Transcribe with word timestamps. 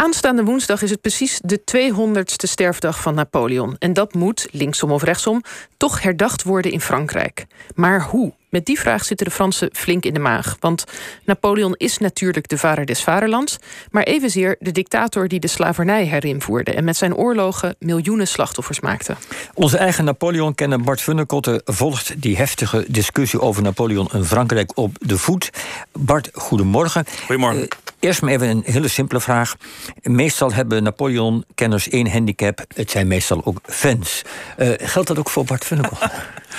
Aanstaande 0.00 0.44
woensdag 0.44 0.82
is 0.82 0.90
het 0.90 1.00
precies 1.00 1.40
de 1.44 1.60
200ste 1.60 2.48
sterfdag 2.48 3.00
van 3.00 3.14
Napoleon. 3.14 3.76
En 3.78 3.92
dat 3.92 4.14
moet, 4.14 4.48
linksom 4.50 4.90
of 4.90 5.02
rechtsom, 5.02 5.42
toch 5.76 6.02
herdacht 6.02 6.42
worden 6.42 6.72
in 6.72 6.80
Frankrijk. 6.80 7.46
Maar 7.74 8.02
hoe? 8.02 8.32
Met 8.48 8.66
die 8.66 8.80
vraag 8.80 9.04
zitten 9.04 9.26
de 9.26 9.32
Fransen 9.32 9.70
flink 9.72 10.04
in 10.04 10.14
de 10.14 10.20
maag. 10.20 10.56
Want 10.60 10.84
Napoleon 11.24 11.74
is 11.76 11.98
natuurlijk 11.98 12.48
de 12.48 12.58
vader 12.58 12.86
des 12.86 13.02
vaderlands, 13.02 13.58
maar 13.90 14.02
evenzeer 14.02 14.56
de 14.58 14.72
dictator 14.72 15.28
die 15.28 15.40
de 15.40 15.46
slavernij 15.46 16.04
herinvoerde 16.04 16.74
en 16.74 16.84
met 16.84 16.96
zijn 16.96 17.14
oorlogen 17.14 17.76
miljoenen 17.78 18.28
slachtoffers 18.28 18.80
maakte. 18.80 19.16
Onze 19.54 19.78
eigen 19.78 20.04
Napoleon-kenner 20.04 20.80
Bart 20.80 21.00
Vunnekotte 21.00 21.62
volgt 21.64 22.22
die 22.22 22.36
heftige 22.36 22.84
discussie 22.88 23.40
over 23.40 23.62
Napoleon 23.62 24.08
in 24.12 24.24
Frankrijk 24.24 24.72
op 24.74 24.96
de 24.98 25.18
voet. 25.18 25.50
Bart, 25.92 26.30
goedemorgen. 26.32 27.04
Goedemorgen. 27.26 27.68
Eerst 28.00 28.22
maar 28.22 28.30
even 28.30 28.48
een 28.48 28.62
hele 28.64 28.88
simpele 28.88 29.20
vraag. 29.20 29.56
Meestal 30.02 30.52
hebben 30.52 30.82
Napoleon-kenners 30.82 31.88
één 31.88 32.10
handicap. 32.10 32.64
Het 32.74 32.90
zijn 32.90 33.06
meestal 33.06 33.40
ook 33.44 33.60
fans. 33.62 34.22
Uh, 34.58 34.68
geldt 34.76 35.08
dat 35.08 35.18
ook 35.18 35.30
voor 35.30 35.44
Bart 35.44 35.64
Vunnekotte? 35.64 36.10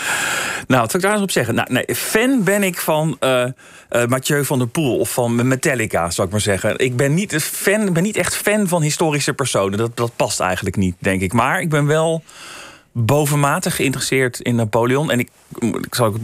nou, 0.68 0.82
wat 0.82 0.92
wil 0.92 1.02
ik 1.02 1.08
daar 1.08 1.14
eens 1.14 1.22
op 1.22 1.32
zeggen? 1.32 1.56
Nou, 1.56 1.74
nee, 1.74 1.96
fan 1.96 2.44
ben 2.44 2.64
ik 2.64 2.78
van 2.78 3.18
uh, 3.20 3.46
Mathieu 4.08 4.46
van 4.46 4.58
der 4.58 4.68
Poel 4.68 4.98
of 4.98 5.14
van 5.14 5.48
Metallica, 5.48 6.10
zou 6.10 6.28
ik 6.28 6.34
maar 6.34 6.42
zeggen. 6.42 6.78
Ik 6.78 6.96
ben 6.96 7.14
niet, 7.14 7.36
fan, 7.36 7.94
ben 7.94 8.04
niet 8.04 8.18
echt 8.18 8.36
fan 8.36 8.68
van 8.68 8.82
historische 8.82 9.34
personen. 9.34 9.78
Dat, 9.78 9.98
dat 9.98 10.16
past 10.16 10.40
eigenlijk 10.40 10.76
niet, 10.76 10.96
denk 11.00 11.22
ik. 11.22 11.34
Maar 11.34 11.62
ik 11.62 11.70
ben 11.70 11.86
wel 11.86 12.24
bovenmatig 12.92 13.76
geïnteresseerd 13.76 14.40
in 14.40 14.56
Napoleon. 14.56 15.12
En 15.12 15.20
ik, 15.20 15.30
ik 15.60 15.96
zal 15.96 16.06
ook 16.06 16.16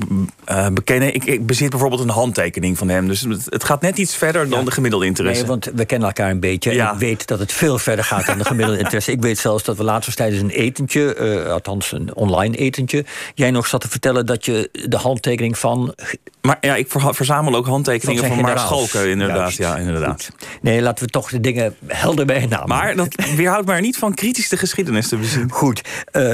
uh, 0.49 0.67
bekennen, 0.67 1.13
ik, 1.13 1.25
ik, 1.25 1.45
bezit 1.45 1.69
bijvoorbeeld 1.69 2.01
een 2.01 2.09
handtekening 2.09 2.77
van 2.77 2.89
hem. 2.89 3.07
Dus 3.07 3.21
het, 3.49 3.63
gaat 3.63 3.81
net 3.81 3.97
iets 3.97 4.15
verder 4.15 4.49
dan 4.49 4.65
de 4.65 4.71
gemiddelde 4.71 5.05
interesse. 5.05 5.41
Nee, 5.41 5.49
want 5.49 5.69
we 5.75 5.85
kennen 5.85 6.07
elkaar 6.07 6.29
een 6.29 6.39
beetje. 6.39 6.73
Ja. 6.73 6.87
En 6.87 6.93
ik 6.93 6.99
weet 6.99 7.27
dat 7.27 7.39
het 7.39 7.51
veel 7.51 7.77
verder 7.77 8.05
gaat 8.05 8.25
dan 8.25 8.37
de 8.37 8.45
gemiddelde 8.45 8.79
interesse. 8.79 9.11
Ik 9.11 9.21
weet 9.21 9.37
zelfs 9.37 9.63
dat 9.63 9.77
we 9.77 9.83
laatst 9.83 10.15
tijdens 10.15 10.41
een 10.41 10.49
etentje, 10.49 11.17
uh, 11.19 11.51
althans 11.51 11.91
een 11.91 12.15
online 12.15 12.57
etentje... 12.57 13.05
jij 13.35 13.51
nog 13.51 13.67
zat 13.67 13.81
te 13.81 13.89
vertellen 13.89 14.25
dat 14.25 14.45
je 14.45 14.69
de 14.89 14.97
handtekening 14.97 15.57
van... 15.57 15.95
Maar 16.41 16.57
ja, 16.61 16.75
ik 16.75 16.87
verzamel 16.89 17.55
ook 17.55 17.65
handtekeningen 17.65 18.23
van, 18.23 18.35
van 18.35 18.45
Maart 18.45 18.59
Schalken, 18.59 19.09
inderdaad. 19.09 19.53
Ja, 19.53 19.77
inderdaad. 19.77 20.29
Nee, 20.61 20.81
laten 20.81 21.05
we 21.05 21.11
toch 21.11 21.29
de 21.29 21.39
dingen 21.39 21.75
helder 21.85 22.25
bij 22.25 22.45
namen. 22.45 22.67
Maar 22.67 22.95
dat 22.95 23.15
weerhoudt 23.35 23.65
mij 23.65 23.75
er 23.75 23.81
niet 23.81 23.97
van 23.97 24.13
kritisch 24.13 24.49
de 24.49 24.57
geschiedenis 24.57 25.07
te 25.07 25.17
bezien. 25.17 25.51
Goed. 25.51 25.81
Uh, 26.13 26.33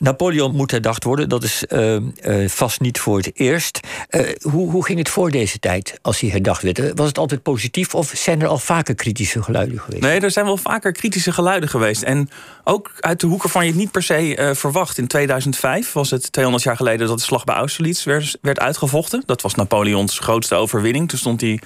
Napoleon 0.00 0.54
moet 0.54 0.70
herdacht 0.70 1.04
worden, 1.04 1.28
dat 1.28 1.42
is 1.42 1.64
uh, 1.68 1.94
uh, 1.94 2.48
vast 2.48 2.80
niet 2.80 3.00
voor 3.00 3.16
het 3.16 3.30
eerst. 3.34 3.80
Uh, 4.10 4.28
hoe, 4.40 4.70
hoe 4.70 4.84
ging 4.84 4.98
het 4.98 5.08
voor 5.08 5.30
deze 5.30 5.58
tijd 5.58 5.98
als 6.02 6.20
hij 6.20 6.30
herdacht 6.30 6.62
werd? 6.62 6.92
Was 6.94 7.08
het 7.08 7.18
altijd 7.18 7.42
positief 7.42 7.94
of 7.94 8.12
zijn 8.14 8.40
er 8.40 8.46
al 8.46 8.58
vaker 8.58 8.94
kritische 8.94 9.42
geluiden 9.42 9.78
geweest? 9.78 10.02
Nee, 10.02 10.20
er 10.20 10.30
zijn 10.30 10.44
wel 10.44 10.56
vaker 10.56 10.92
kritische 10.92 11.32
geluiden 11.32 11.68
geweest. 11.68 12.02
En 12.02 12.30
ook 12.64 12.92
uit 13.00 13.20
de 13.20 13.26
hoek 13.26 13.42
waarvan 13.42 13.64
je 13.64 13.70
het 13.70 13.78
niet 13.78 13.90
per 13.90 14.02
se 14.02 14.52
verwacht. 14.56 14.98
In 14.98 15.06
2005 15.06 15.92
was 15.92 16.10
het 16.10 16.32
200 16.32 16.64
jaar 16.66 16.76
geleden 16.76 17.06
dat 17.06 17.18
de 17.18 17.24
slag 17.24 17.44
bij 17.44 17.54
Austerlitz 17.54 18.04
werd, 18.04 18.38
werd 18.42 18.60
uitgevochten. 18.60 19.22
Dat 19.26 19.42
was 19.42 19.54
Napoleons 19.54 20.18
grootste 20.18 20.54
overwinning. 20.54 21.08
Toen 21.08 21.18
stond 21.18 21.40
hij 21.40 21.60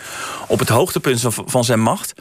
op 0.46 0.58
het 0.58 0.68
hoogtepunt 0.68 1.22
van 1.46 1.64
zijn 1.64 1.80
macht. 1.80 2.12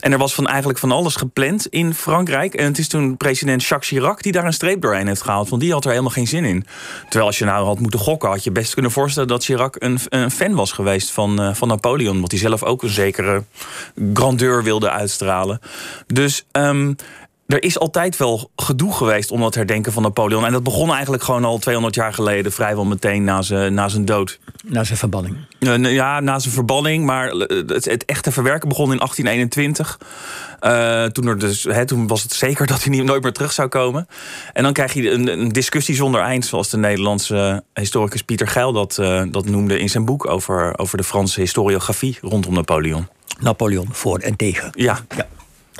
En 0.00 0.12
er 0.12 0.18
was 0.18 0.34
van 0.34 0.46
eigenlijk 0.46 0.78
van 0.78 0.92
alles 0.92 1.16
gepland 1.16 1.66
in 1.66 1.94
Frankrijk. 1.94 2.54
En 2.54 2.64
het 2.64 2.78
is 2.78 2.88
toen 2.88 3.16
president 3.16 3.64
Jacques 3.64 3.88
Chirac 3.88 4.22
die 4.22 4.32
daar 4.32 4.44
een 4.44 4.52
streep 4.52 4.80
doorheen 4.80 5.06
heeft 5.06 5.22
gehaald 5.22 5.48
die 5.58 5.72
had 5.72 5.84
er 5.84 5.90
helemaal 5.90 6.10
geen 6.10 6.26
zin 6.26 6.44
in. 6.44 6.66
Terwijl 7.02 7.26
als 7.26 7.38
je 7.38 7.44
nou 7.44 7.66
had 7.66 7.78
moeten 7.78 8.00
gokken, 8.00 8.28
had 8.28 8.44
je 8.44 8.50
best 8.50 8.74
kunnen 8.74 8.90
voorstellen 8.90 9.28
dat 9.28 9.44
Chirac 9.44 9.76
een, 9.78 9.98
een 10.08 10.30
fan 10.30 10.54
was 10.54 10.72
geweest 10.72 11.10
van, 11.10 11.42
uh, 11.42 11.54
van 11.54 11.68
Napoleon. 11.68 12.18
Want 12.18 12.30
hij 12.30 12.40
zelf 12.40 12.62
ook 12.62 12.82
een 12.82 12.88
zekere 12.88 13.44
grandeur 14.14 14.62
wilde 14.62 14.90
uitstralen. 14.90 15.60
Dus 16.06 16.46
um, 16.52 16.96
er 17.46 17.62
is 17.62 17.78
altijd 17.78 18.16
wel 18.16 18.50
gedoe 18.56 18.92
geweest 18.92 19.30
om 19.30 19.40
dat 19.40 19.54
herdenken 19.54 19.92
van 19.92 20.02
Napoleon. 20.02 20.46
En 20.46 20.52
dat 20.52 20.62
begon 20.62 20.92
eigenlijk 20.92 21.22
gewoon 21.22 21.44
al 21.44 21.58
200 21.58 21.94
jaar 21.94 22.12
geleden, 22.12 22.52
vrijwel 22.52 22.84
meteen 22.84 23.24
na 23.24 23.42
zijn, 23.42 23.74
na 23.74 23.88
zijn 23.88 24.04
dood. 24.04 24.38
Na 24.64 24.84
zijn 24.84 24.98
verbanning? 24.98 25.36
Ja, 25.58 26.20
na 26.20 26.38
zijn 26.38 26.54
verbanning. 26.54 27.04
Maar 27.04 27.30
het, 27.30 27.84
het 27.84 28.04
echte 28.04 28.32
verwerken 28.32 28.68
begon 28.68 28.92
in 28.92 28.98
1821. 28.98 29.98
Uh, 30.60 31.04
toen, 31.04 31.26
er 31.26 31.38
dus, 31.38 31.66
toen 31.84 32.06
was 32.06 32.22
het 32.22 32.32
zeker 32.32 32.66
dat 32.72 32.82
hij 32.82 32.92
niet, 32.92 33.04
nooit 33.04 33.22
meer 33.22 33.32
terug 33.32 33.52
zou 33.52 33.68
komen. 33.68 34.08
En 34.52 34.62
dan 34.62 34.72
krijg 34.72 34.92
je 34.92 35.10
een, 35.10 35.40
een 35.40 35.48
discussie 35.48 35.94
zonder 35.94 36.20
eind, 36.20 36.46
zoals 36.46 36.70
de 36.70 36.76
Nederlandse 36.76 37.64
historicus 37.74 38.22
Pieter 38.22 38.48
Geil 38.48 38.72
dat, 38.72 38.98
uh, 39.00 39.22
dat 39.30 39.44
noemde 39.44 39.78
in 39.78 39.88
zijn 39.88 40.04
boek 40.04 40.28
over, 40.28 40.78
over 40.78 40.96
de 40.96 41.04
Franse 41.04 41.40
historiografie 41.40 42.18
rondom 42.20 42.54
Napoleon. 42.54 43.08
Napoleon 43.40 43.88
voor 43.92 44.18
en 44.18 44.36
tegen. 44.36 44.70
Ja. 44.74 44.98
ja. 45.16 45.26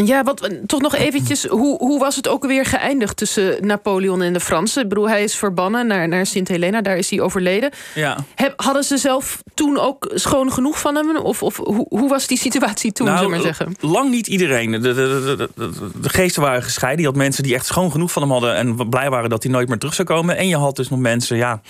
Ja, 0.05 0.23
wat, 0.23 0.51
toch 0.67 0.81
nog 0.81 0.95
eventjes, 0.95 1.45
hoe, 1.45 1.79
hoe 1.79 1.99
was 1.99 2.17
het 2.17 2.29
ook 2.29 2.47
weer 2.47 2.65
geëindigd 2.65 3.17
tussen 3.17 3.67
Napoleon 3.67 4.23
en 4.23 4.33
de 4.33 4.41
Fransen? 4.41 4.83
Ik 4.83 4.89
bedoel, 4.89 5.09
hij 5.09 5.23
is 5.23 5.37
verbannen 5.37 5.87
naar, 5.87 6.09
naar 6.09 6.27
Sint 6.27 6.49
Helena, 6.49 6.83
daar 6.83 6.97
is 6.97 7.11
hij 7.11 7.21
overleden. 7.21 7.71
Ja. 7.95 8.25
hadden 8.57 8.85
ze 8.85 8.97
zelf 8.97 9.43
toen 9.55 9.79
ook 9.79 10.11
schoon 10.15 10.53
genoeg 10.53 10.81
van 10.81 10.95
hem? 10.95 11.17
Of, 11.17 11.43
of 11.43 11.57
hoe, 11.57 11.87
hoe 11.89 12.09
was 12.09 12.27
die 12.27 12.39
situatie 12.39 12.93
toen, 12.93 13.07
nou, 13.07 13.29
maar 13.29 13.41
zeggen? 13.41 13.75
Lang 13.81 14.11
niet 14.11 14.27
iedereen. 14.27 14.71
De, 14.71 14.79
de, 14.81 15.49
de, 15.55 15.71
de, 16.01 16.09
geesten 16.09 16.43
waren 16.43 16.63
gescheiden. 16.63 17.01
Je 17.01 17.07
had 17.07 17.17
mensen 17.17 17.43
die 17.43 17.55
echt 17.55 17.67
schoon 17.67 17.91
genoeg 17.91 18.13
van 18.13 18.23
hem 18.23 18.31
hadden... 18.31 18.55
en 18.55 18.89
blij 18.89 19.11
waren 19.11 19.31
dat 19.31 19.43
hij 19.43 19.53
nooit 19.53 19.69
meer 19.69 19.79
terug 19.79 19.95
zou 19.95 20.09
komen. 20.09 20.37
En 20.37 20.49
je 20.49 20.57
had 20.57 20.77
dus 20.77 20.89
nog 20.89 20.99
mensen, 20.99 21.37
ja, 21.37 21.61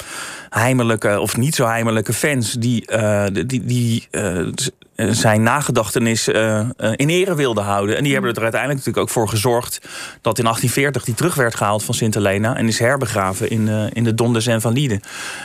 heimelijke 0.49 1.21
of 1.21 1.37
niet 1.37 1.55
zo 1.55 1.67
heimelijke 1.67 2.13
fans... 2.13 2.53
die, 2.53 2.93
uh, 2.93 3.25
die, 3.33 3.65
die 3.65 4.09
uh, 4.11 4.49
zijn 4.97 5.43
nagedachtenis 5.43 6.29
uh, 6.29 6.61
in 6.93 7.09
ere 7.09 7.35
wilden 7.35 7.65
houden. 7.65 7.97
En 7.97 8.03
die 8.05 8.13
hebben 8.13 8.35
er 8.35 8.43
uiteindelijk 8.43 8.79
natuurlijk 8.85 9.07
ook 9.07 9.13
voor 9.13 9.29
gezorgd... 9.29 9.79
dat 10.21 10.39
in 10.39 10.45
1840 10.45 11.05
die 11.05 11.15
terug 11.15 11.35
werd 11.35 11.55
gehaald 11.55 11.85
van 11.85 11.95
Sint 11.95 12.15
Helena... 12.15 12.57
en 12.57 12.69
is 12.69 12.79
herbegraven 12.79 13.51
in, 13.51 13.67
uh, 13.67 13.85
in 13.93 14.05
de 14.05 14.15
Don 14.15 14.33
de 14.33 14.41
Zenvalide. 14.41 15.01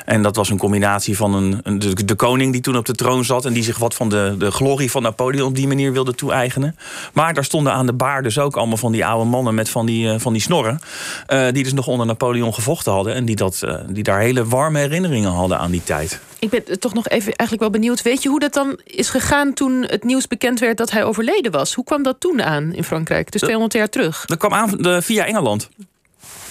En 0.06 0.22
dat 0.22 0.36
was 0.36 0.50
een 0.50 0.58
combinatie 0.58 1.18
van 1.18 1.34
een, 1.34 1.80
de, 1.80 2.06
de, 2.06 2.16
koning 2.16 2.52
die 2.52 2.62
toen 2.62 2.78
op 2.78 2.86
de 2.86 2.94
troon 2.94 3.26
zat... 3.26 3.46
en 3.46 3.54
die 3.54 3.64
zich 3.64 3.78
wat 3.78 3.94
van 3.94 4.10
de, 4.10 4.36
de 4.38 4.52
glorie 4.52 4.92
van 4.92 5.02
Napoleon 5.02 5.48
op 5.48 5.56
die 5.56 5.68
manier 5.68 5.92
wilde 5.92 6.16
toe-eigenen. 6.16 6.76
Maar 7.14 7.34
daar 7.34 7.44
stonden 7.44 7.74
aan 7.74 7.86
de 7.86 7.94
baar 7.94 8.24
dus 8.24 8.40
ook 8.40 8.58
allemaal 8.58 8.78
van 8.78 8.92
die 8.92 9.06
oude 9.06 9.30
mannen... 9.30 9.56
met 9.56 9.70
van 9.70 9.86
die, 9.86 10.20
van 10.20 10.34
die 10.34 10.42
snorren, 10.42 10.80
die 11.28 11.64
dus 11.64 11.74
nog 11.74 11.88
onder 11.88 12.06
Napoleon 12.06 12.54
gevochten 12.54 12.92
hadden... 12.92 13.14
en 13.14 13.26
die, 13.26 13.36
dat, 13.36 13.64
die 13.88 14.04
daar 14.04 14.20
hele 14.20 14.46
warme 14.46 14.80
herinneringen 14.80 15.32
hadden 15.32 15.60
aan 15.60 15.72
die 15.72 15.84
tijd. 15.84 16.20
Ik 16.42 16.50
ben 16.50 16.80
toch 16.80 16.94
nog 16.94 17.08
even 17.08 17.34
eigenlijk 17.34 17.60
wel 17.60 17.70
benieuwd. 17.70 18.02
Weet 18.02 18.24
je 18.24 18.30
hoe 18.30 18.40
dat 18.40 18.54
dan 18.54 18.80
is 18.84 19.10
gegaan 19.10 19.54
toen 19.54 19.82
het 19.82 20.04
nieuws 20.04 20.28
bekend 20.28 20.60
werd 20.60 20.78
dat 20.78 20.92
hij 20.92 21.04
overleden 21.04 21.52
was? 21.52 21.74
Hoe 21.74 21.84
kwam 21.84 22.04
dat 22.04 22.20
toen 22.20 22.42
aan 22.42 22.74
in 22.74 22.84
Frankrijk? 22.84 23.32
Dus 23.32 23.42
200 23.42 23.74
jaar 23.74 23.90
terug. 23.90 24.26
Dat 24.26 24.38
kwam 24.38 24.54
aan 24.54 24.78
de, 24.78 25.02
via 25.02 25.26
Engeland. 25.26 25.70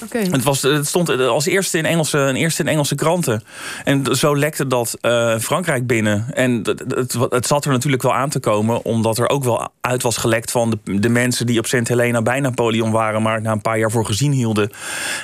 Okay. 0.04 0.26
Het, 0.30 0.42
was, 0.42 0.62
het 0.62 0.86
stond 0.86 1.10
als 1.20 1.46
eerste 1.46 1.78
in 1.78 1.86
Engelse, 1.86 2.32
eerste 2.34 2.62
in 2.62 2.68
Engelse 2.68 2.94
kranten. 2.94 3.42
En 3.84 4.16
zo 4.16 4.36
lekte 4.36 4.66
dat 4.66 4.98
uh, 5.02 5.38
Frankrijk 5.38 5.86
binnen. 5.86 6.26
En 6.32 6.60
het, 6.62 6.84
het, 6.88 7.16
het, 7.30 7.46
zat 7.46 7.64
er 7.64 7.70
natuurlijk 7.70 8.02
wel 8.02 8.14
aan 8.14 8.28
te 8.28 8.40
komen... 8.40 8.84
omdat 8.84 9.18
er 9.18 9.28
ook 9.28 9.44
wel 9.44 9.68
uit 9.80 10.02
was 10.02 10.16
gelekt 10.16 10.50
van 10.50 10.70
de, 10.70 10.98
de 11.00 11.08
mensen... 11.08 11.46
die 11.46 11.58
op 11.58 11.66
Sint 11.66 11.88
Helena 11.88 12.22
bij 12.22 12.40
Napoleon 12.40 12.90
waren... 12.90 13.22
maar 13.22 13.42
na 13.42 13.52
een 13.52 13.60
paar 13.60 13.78
jaar 13.78 13.90
voor 13.90 14.06
gezien 14.06 14.32
hielden. 14.32 14.70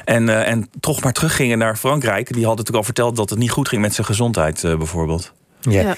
En, 0.05 0.29
uh, 0.29 0.49
en 0.49 0.71
toch 0.81 1.03
maar 1.03 1.13
teruggingen 1.13 1.59
naar 1.59 1.77
Frankrijk. 1.77 2.27
Die 2.27 2.47
hadden 2.47 2.65
natuurlijk 2.65 2.77
al 2.77 2.83
verteld 2.83 3.17
dat 3.17 3.31
het 3.31 3.39
niet 3.39 3.51
goed 3.51 3.69
ging 3.69 3.83
met 3.83 3.95
zijn 3.95 4.07
gezondheid 4.07 4.63
uh, 4.63 4.77
bijvoorbeeld. 4.77 5.33
Ja. 5.61 5.81
ja. 5.81 5.97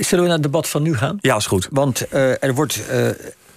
zullen 0.00 0.08
we 0.10 0.16
naar 0.16 0.30
het 0.30 0.42
debat 0.42 0.68
van 0.68 0.82
nu 0.82 0.96
gaan? 0.96 1.18
Ja, 1.20 1.36
is 1.36 1.46
goed. 1.46 1.68
Want 1.70 2.06
er 2.12 2.54
wordt 2.54 2.82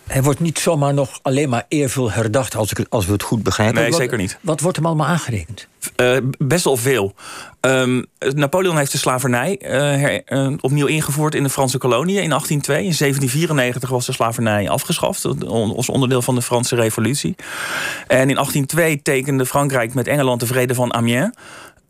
hij 0.07 0.23
wordt 0.23 0.39
niet 0.39 0.59
zomaar 0.59 0.93
nog 0.93 1.19
alleen 1.21 1.49
maar 1.49 1.65
eervol 1.67 2.11
herdacht, 2.11 2.55
als, 2.55 2.71
ik, 2.71 2.85
als 2.89 3.05
we 3.05 3.11
het 3.11 3.23
goed 3.23 3.43
begrijpen. 3.43 3.81
Nee, 3.81 3.89
wat, 3.89 3.99
zeker 3.99 4.17
niet. 4.17 4.37
Wat 4.41 4.59
wordt 4.59 4.77
hem 4.77 4.85
allemaal 4.85 5.07
aangerekend? 5.07 5.67
Uh, 6.01 6.17
best 6.37 6.63
wel 6.63 6.77
veel. 6.77 7.13
Um, 7.61 8.05
Napoleon 8.19 8.77
heeft 8.77 8.91
de 8.91 8.97
slavernij 8.97 9.59
uh, 9.61 9.69
her, 9.69 10.21
uh, 10.27 10.53
opnieuw 10.61 10.85
ingevoerd 10.85 11.35
in 11.35 11.43
de 11.43 11.49
Franse 11.49 11.77
koloniën 11.77 12.23
in 12.23 12.29
1802. 12.29 12.75
In 12.75 12.95
1794 12.97 13.89
was 13.89 14.05
de 14.05 14.11
slavernij 14.11 14.69
afgeschaft 14.69 15.25
als 15.49 15.89
onderdeel 15.89 16.21
van 16.21 16.35
de 16.35 16.41
Franse 16.41 16.75
revolutie. 16.75 17.35
En 18.07 18.29
in 18.29 18.35
1802 18.35 19.01
tekende 19.01 19.45
Frankrijk 19.45 19.93
met 19.93 20.07
Engeland 20.07 20.39
de 20.39 20.45
vrede 20.45 20.75
van 20.75 20.93
Amiens. 20.93 21.29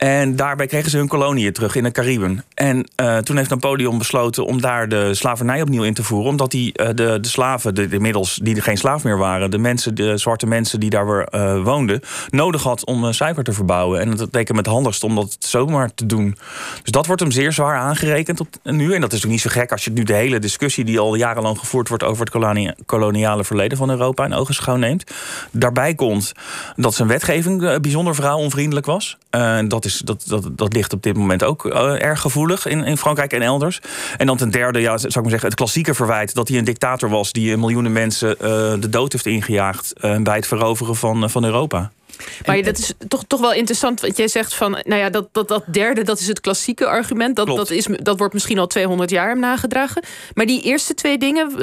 En 0.04 0.36
daarbij 0.36 0.68
kregen 0.68 0.90
ze 0.90 0.98
hun 0.98 1.08
koloniën 1.08 1.54
terug 1.54 1.76
in 1.76 1.84
de 1.84 1.92
Cariben. 1.92 2.44
En 2.54 2.88
uh, 3.02 3.18
toen 3.18 3.38
heeft 3.38 3.50
Napoleon 3.50 3.98
besloten 3.98 4.46
om 4.46 4.62
daar 4.62 4.90
de 4.90 5.14
slavernij 5.14 5.62
opnieuw 5.62 5.84
in 5.84 5.94
te 5.94 6.04
voeren. 6.04 6.30
Omdat 6.30 6.52
hij 6.52 6.62
uh, 6.62 6.88
de, 6.88 7.18
de 7.22 7.28
slaven, 7.28 7.76
de, 7.76 7.88
inmiddels 7.90 8.40
die 8.44 8.62
geen 8.62 8.78
slaaf 8.78 9.04
meer 9.04 9.18
waren... 9.18 9.52
de, 9.52 9.58
mensen, 9.58 9.96
de 9.96 10.18
zwarte 10.18 10.48
mensen 10.48 10.80
die 10.80 10.90
daar 10.90 11.08
weer, 11.08 11.28
uh, 11.36 11.64
woonden... 11.64 12.02
nodig 12.30 12.64
had 12.64 12.86
om 12.86 13.14
suiker 13.14 13.44
te 13.44 13.54
verbouwen. 13.54 14.00
En 14.00 14.16
dat 14.16 14.28
leek 14.32 14.48
hem 14.48 14.58
het 14.58 14.66
handigst 14.66 15.04
om 15.04 15.16
dat 15.16 15.36
zomaar 15.40 15.94
te 15.94 16.06
doen. 16.06 16.38
Dus 16.82 16.92
dat 16.92 17.06
wordt 17.06 17.22
hem 17.22 17.32
zeer 17.32 17.52
zwaar 17.52 17.78
aangerekend 17.78 18.40
op, 18.40 18.48
nu. 18.64 18.94
En 18.94 19.02
dat 19.02 19.14
is 19.14 19.26
ook 19.26 19.32
niet 19.32 19.42
zo 19.42 19.50
gek 19.50 19.72
als 19.72 19.84
je 19.84 19.92
nu 19.92 20.04
de 20.04 20.14
hele 20.14 20.40
discussie... 20.40 20.86
die 20.86 21.00
al 21.00 21.16
jarenlang 21.16 21.60
gevoerd 21.60 21.88
wordt 21.88 22.04
over 22.04 22.20
het 22.20 22.30
kolonia 22.30 22.76
koloniale 22.86 23.44
verleden 23.44 23.78
van 23.78 23.90
Europa... 23.90 24.26
in 24.26 24.34
ogenschouw 24.34 24.76
neemt. 24.76 25.12
Daarbij 25.52 25.96
komt 25.96 26.32
dat 26.76 26.94
zijn 26.94 27.08
wetgeving 27.08 27.82
bijzonder 27.82 28.16
vrouwonvriendelijk 28.16 28.86
was. 28.86 29.18
Dat, 29.68 29.86
is, 29.86 29.98
dat, 29.98 30.24
dat, 30.28 30.50
dat 30.52 30.74
ligt 30.74 30.94
op 30.94 31.04
dit 31.04 31.18
moment 31.18 31.44
ook 31.44 31.66
erg 31.66 32.22
gevoelig 32.22 32.66
in, 32.66 32.84
in 32.84 32.98
Frankrijk 32.98 33.34
en 33.34 33.42
elders. 33.42 33.82
En 34.18 34.26
dan 34.26 34.38
ten 34.38 34.52
derde, 34.52 34.80
ja, 34.80 34.98
zou 34.98 35.08
ik 35.08 35.16
maar 35.16 35.30
zeggen, 35.30 35.50
het 35.50 35.58
klassieke 35.58 35.94
verwijt 35.94 36.34
dat 36.34 36.48
hij 36.48 36.58
een 36.58 36.64
dictator 36.64 37.10
was 37.10 37.32
die 37.32 37.58
miljoenen 37.58 37.92
mensen 37.92 38.36
de 38.82 38.90
dood 38.90 39.12
heeft 39.12 39.26
ingejaagd 39.26 39.94
bij 40.00 40.36
het 40.36 40.48
veroveren 40.48 40.96
van, 40.96 41.30
van 41.30 41.46
Europa. 41.46 41.92
Maar 42.46 42.62
dat 42.62 42.78
is 42.78 42.94
toch, 43.08 43.24
toch 43.28 43.40
wel 43.40 43.54
interessant 43.54 44.02
wat 44.02 44.18
jij 44.18 44.28
zegt 44.28 44.54
van, 44.54 44.72
nou 44.72 45.02
ja, 45.02 45.10
dat, 45.10 45.28
dat, 45.32 45.48
dat 45.48 45.64
derde, 45.72 46.04
dat 46.04 46.20
is 46.20 46.28
het 46.28 46.40
klassieke 46.40 46.88
argument. 46.88 47.36
Dat, 47.36 47.48
dat, 47.48 47.70
is, 47.70 47.88
dat 48.02 48.18
wordt 48.18 48.34
misschien 48.34 48.60
al 48.60 48.68
200 48.68 49.10
jaar 49.10 49.30
hem 49.30 49.40
nagedragen. 49.40 50.04
Maar 50.34 50.46
die 50.46 50.62
eerste 50.62 50.94
twee 50.94 51.18
dingen, 51.18 51.52
eh, 51.52 51.58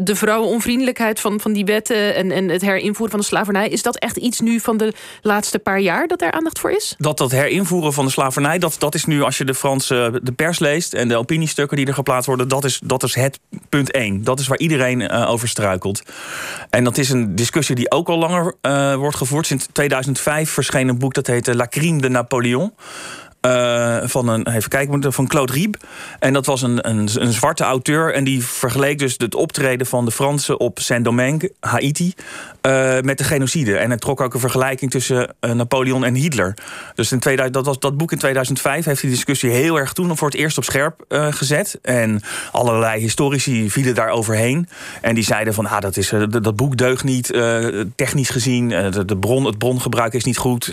de 0.00 0.14
vrouwenonvriendelijkheid 0.14 1.20
van, 1.20 1.40
van 1.40 1.52
die 1.52 1.64
wetten 1.64 2.14
en, 2.14 2.30
en 2.30 2.48
het 2.48 2.62
herinvoeren 2.62 3.10
van 3.10 3.20
de 3.20 3.26
slavernij, 3.26 3.68
is 3.68 3.82
dat 3.82 3.96
echt 3.96 4.16
iets 4.16 4.40
nu 4.40 4.60
van 4.60 4.76
de 4.76 4.92
laatste 5.22 5.58
paar 5.58 5.80
jaar 5.80 6.06
dat 6.06 6.22
er 6.22 6.32
aandacht 6.32 6.58
voor 6.58 6.70
is? 6.70 6.94
Dat 6.98 7.18
dat 7.18 7.30
herinvoeren 7.30 7.92
van 7.92 8.04
de 8.04 8.10
slavernij, 8.10 8.58
dat, 8.58 8.76
dat 8.78 8.94
is 8.94 9.04
nu 9.04 9.22
als 9.22 9.38
je 9.38 9.44
de 9.44 9.54
Franse 9.54 10.20
de 10.22 10.32
pers 10.32 10.58
leest 10.58 10.94
en 10.94 11.08
de 11.08 11.16
opiniestukken 11.16 11.76
die 11.76 11.86
er 11.86 11.94
geplaatst 11.94 12.26
worden, 12.26 12.48
dat 12.48 12.64
is, 12.64 12.80
dat 12.84 13.02
is 13.02 13.14
het 13.14 13.38
punt 13.68 13.90
één. 13.90 14.24
Dat 14.24 14.40
is 14.40 14.46
waar 14.46 14.58
iedereen 14.58 15.00
uh, 15.00 15.30
over 15.30 15.48
struikelt. 15.48 16.02
En 16.70 16.84
dat 16.84 16.98
is 16.98 17.10
een 17.10 17.34
discussie 17.34 17.74
die 17.74 17.90
ook 17.90 18.08
al 18.08 18.18
langer 18.18 18.54
uh, 18.62 18.94
wordt 18.94 19.16
gevoerd. 19.16 19.46
Sinds 19.46 19.66
2000 19.72 19.93
2005 19.94 20.50
verscheen 20.50 20.88
een 20.88 20.98
boek 20.98 21.14
dat 21.14 21.26
heette 21.26 21.56
La 21.56 21.66
Crime 21.66 22.00
de 22.00 22.08
Napoleon. 22.08 22.74
Uh, 23.46 23.96
van 24.04 24.28
een, 24.28 24.46
even 24.48 24.70
kijken, 24.70 25.12
van 25.12 25.26
Claude 25.26 25.52
Rieb. 25.52 25.76
En 26.18 26.32
dat 26.32 26.46
was 26.46 26.62
een, 26.62 26.88
een, 26.88 27.08
een, 27.14 27.32
zwarte 27.32 27.64
auteur. 27.64 28.14
En 28.14 28.24
die 28.24 28.44
vergeleek 28.44 28.98
dus 28.98 29.14
het 29.16 29.34
optreden 29.34 29.86
van 29.86 30.04
de 30.04 30.10
Fransen 30.10 30.60
op 30.60 30.78
Saint-Domingue, 30.78 31.52
Haiti, 31.60 32.14
uh, 32.66 33.00
met 33.00 33.18
de 33.18 33.24
genocide. 33.24 33.76
En 33.76 33.88
hij 33.88 33.98
trok 33.98 34.20
ook 34.20 34.34
een 34.34 34.40
vergelijking 34.40 34.90
tussen 34.90 35.34
uh, 35.40 35.52
Napoleon 35.52 36.04
en 36.04 36.14
Hitler. 36.14 36.54
Dus 36.94 37.12
in 37.12 37.18
2000, 37.18 37.56
dat, 37.56 37.66
was, 37.66 37.78
dat 37.78 37.96
boek 37.96 38.12
in 38.12 38.18
2005 38.18 38.84
heeft 38.84 39.00
die 39.00 39.10
discussie 39.10 39.50
heel 39.50 39.78
erg 39.78 39.92
toen 39.92 40.16
voor 40.16 40.28
het 40.28 40.36
eerst 40.36 40.58
op 40.58 40.64
scherp 40.64 41.04
gezet. 41.08 41.78
En 41.82 42.22
allerlei 42.52 43.00
historici 43.00 43.70
vielen 43.70 43.94
daar 43.94 44.10
overheen. 44.10 44.68
En 45.00 45.14
die 45.14 45.24
zeiden 45.24 45.54
van, 45.54 45.66
ah, 45.66 45.80
dat, 45.80 45.96
is, 45.96 46.12
dat 46.28 46.56
boek 46.56 46.76
deugt 46.76 47.04
niet, 47.04 47.26
technisch 47.96 48.30
gezien. 48.30 48.68
De, 48.68 49.04
de, 49.04 49.16
bron, 49.16 49.44
het 49.44 49.58
brongebruik 49.58 50.14
is 50.14 50.24
niet 50.24 50.38
goed. 50.38 50.72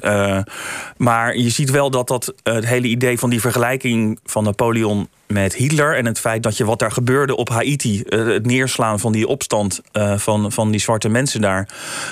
maar 0.97 1.37
je 1.37 1.49
ziet 1.49 1.69
wel 1.69 1.91
dat 1.91 2.07
dat 2.07 2.33
het 2.61 2.69
hele 2.69 2.87
idee 2.87 3.19
van 3.19 3.29
die 3.29 3.41
vergelijking 3.41 4.19
van 4.23 4.43
Napoleon 4.43 5.07
met 5.27 5.55
Hitler 5.55 5.97
en 5.97 6.05
het 6.05 6.19
feit 6.19 6.43
dat 6.43 6.57
je 6.57 6.65
wat 6.65 6.79
daar 6.79 6.91
gebeurde 6.91 7.35
op 7.35 7.49
Haiti, 7.49 8.01
eh, 8.01 8.25
het 8.25 8.45
neerslaan 8.45 8.99
van 8.99 9.11
die 9.11 9.27
opstand 9.27 9.81
uh, 9.93 10.17
van, 10.17 10.51
van 10.51 10.71
die 10.71 10.79
zwarte 10.79 11.09
mensen 11.09 11.41
daar, 11.41 11.69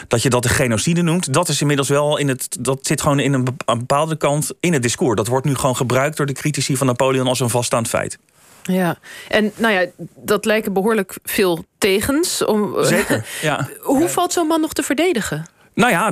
dat 0.08 0.22
je 0.22 0.30
dat 0.30 0.44
de 0.44 0.50
genocide 0.50 1.02
noemt, 1.02 1.34
dat 1.34 1.50
is 1.50 1.62
inmiddels 1.62 1.90
wel 1.90 2.18
in 2.18 2.28
het, 2.28 2.58
dat 2.60 2.80
zit 2.82 3.02
gewoon 3.02 3.20
in 3.20 3.34
een 3.34 3.48
bepaalde 3.66 4.18
kant 4.18 4.52
in 4.60 4.74
het 4.74 4.82
discours. 4.82 5.16
Dat 5.16 5.28
wordt 5.28 5.46
nu 5.46 5.56
gewoon 5.56 5.76
gebruikt 5.76 6.18
door 6.18 6.26
de 6.26 6.34
critici 6.34 6.78
van 6.78 6.88
Napoleon 6.88 7.28
als 7.28 7.40
een 7.40 7.50
vaststaand 7.50 7.88
feit. 7.88 8.18
Ja, 8.64 8.98
en 9.28 9.52
nou 9.56 9.74
ja, 9.74 9.86
dat 10.16 10.46
lijken 10.46 10.74
behoorlijk 10.74 11.18
veel 11.24 11.66
tegens. 11.78 12.46
Om, 12.46 12.84
Zeker, 12.84 13.26
ja. 13.42 13.70
Hoe 13.80 14.10
valt 14.10 14.34
zo'n 14.34 14.48
man 14.48 14.62
nog 14.62 14.74
te 14.74 14.84
verdedigen? 14.84 15.46
Nou 15.80 15.92
ja, 15.92 16.12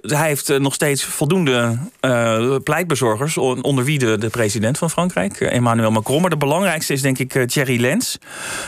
hij 0.00 0.26
heeft 0.28 0.50
eh, 0.50 0.58
nog 0.58 0.74
steeds 0.74 1.04
voldoende 1.04 1.78
uh, 2.00 2.56
pleitbezorgers... 2.64 3.38
onder 3.38 3.84
wie 3.84 3.98
de, 3.98 4.18
de, 4.18 4.28
president 4.28 4.78
van 4.78 4.90
Frankrijk, 4.90 5.40
eh, 5.40 5.52
Emmanuel 5.52 5.90
Macron. 5.90 6.20
Maar 6.20 6.30
de 6.30 6.36
belangrijkste 6.36 6.92
is 6.92 7.02
denk 7.02 7.18
ik 7.18 7.46
Thierry 7.46 7.80
Lenz. 7.80 8.16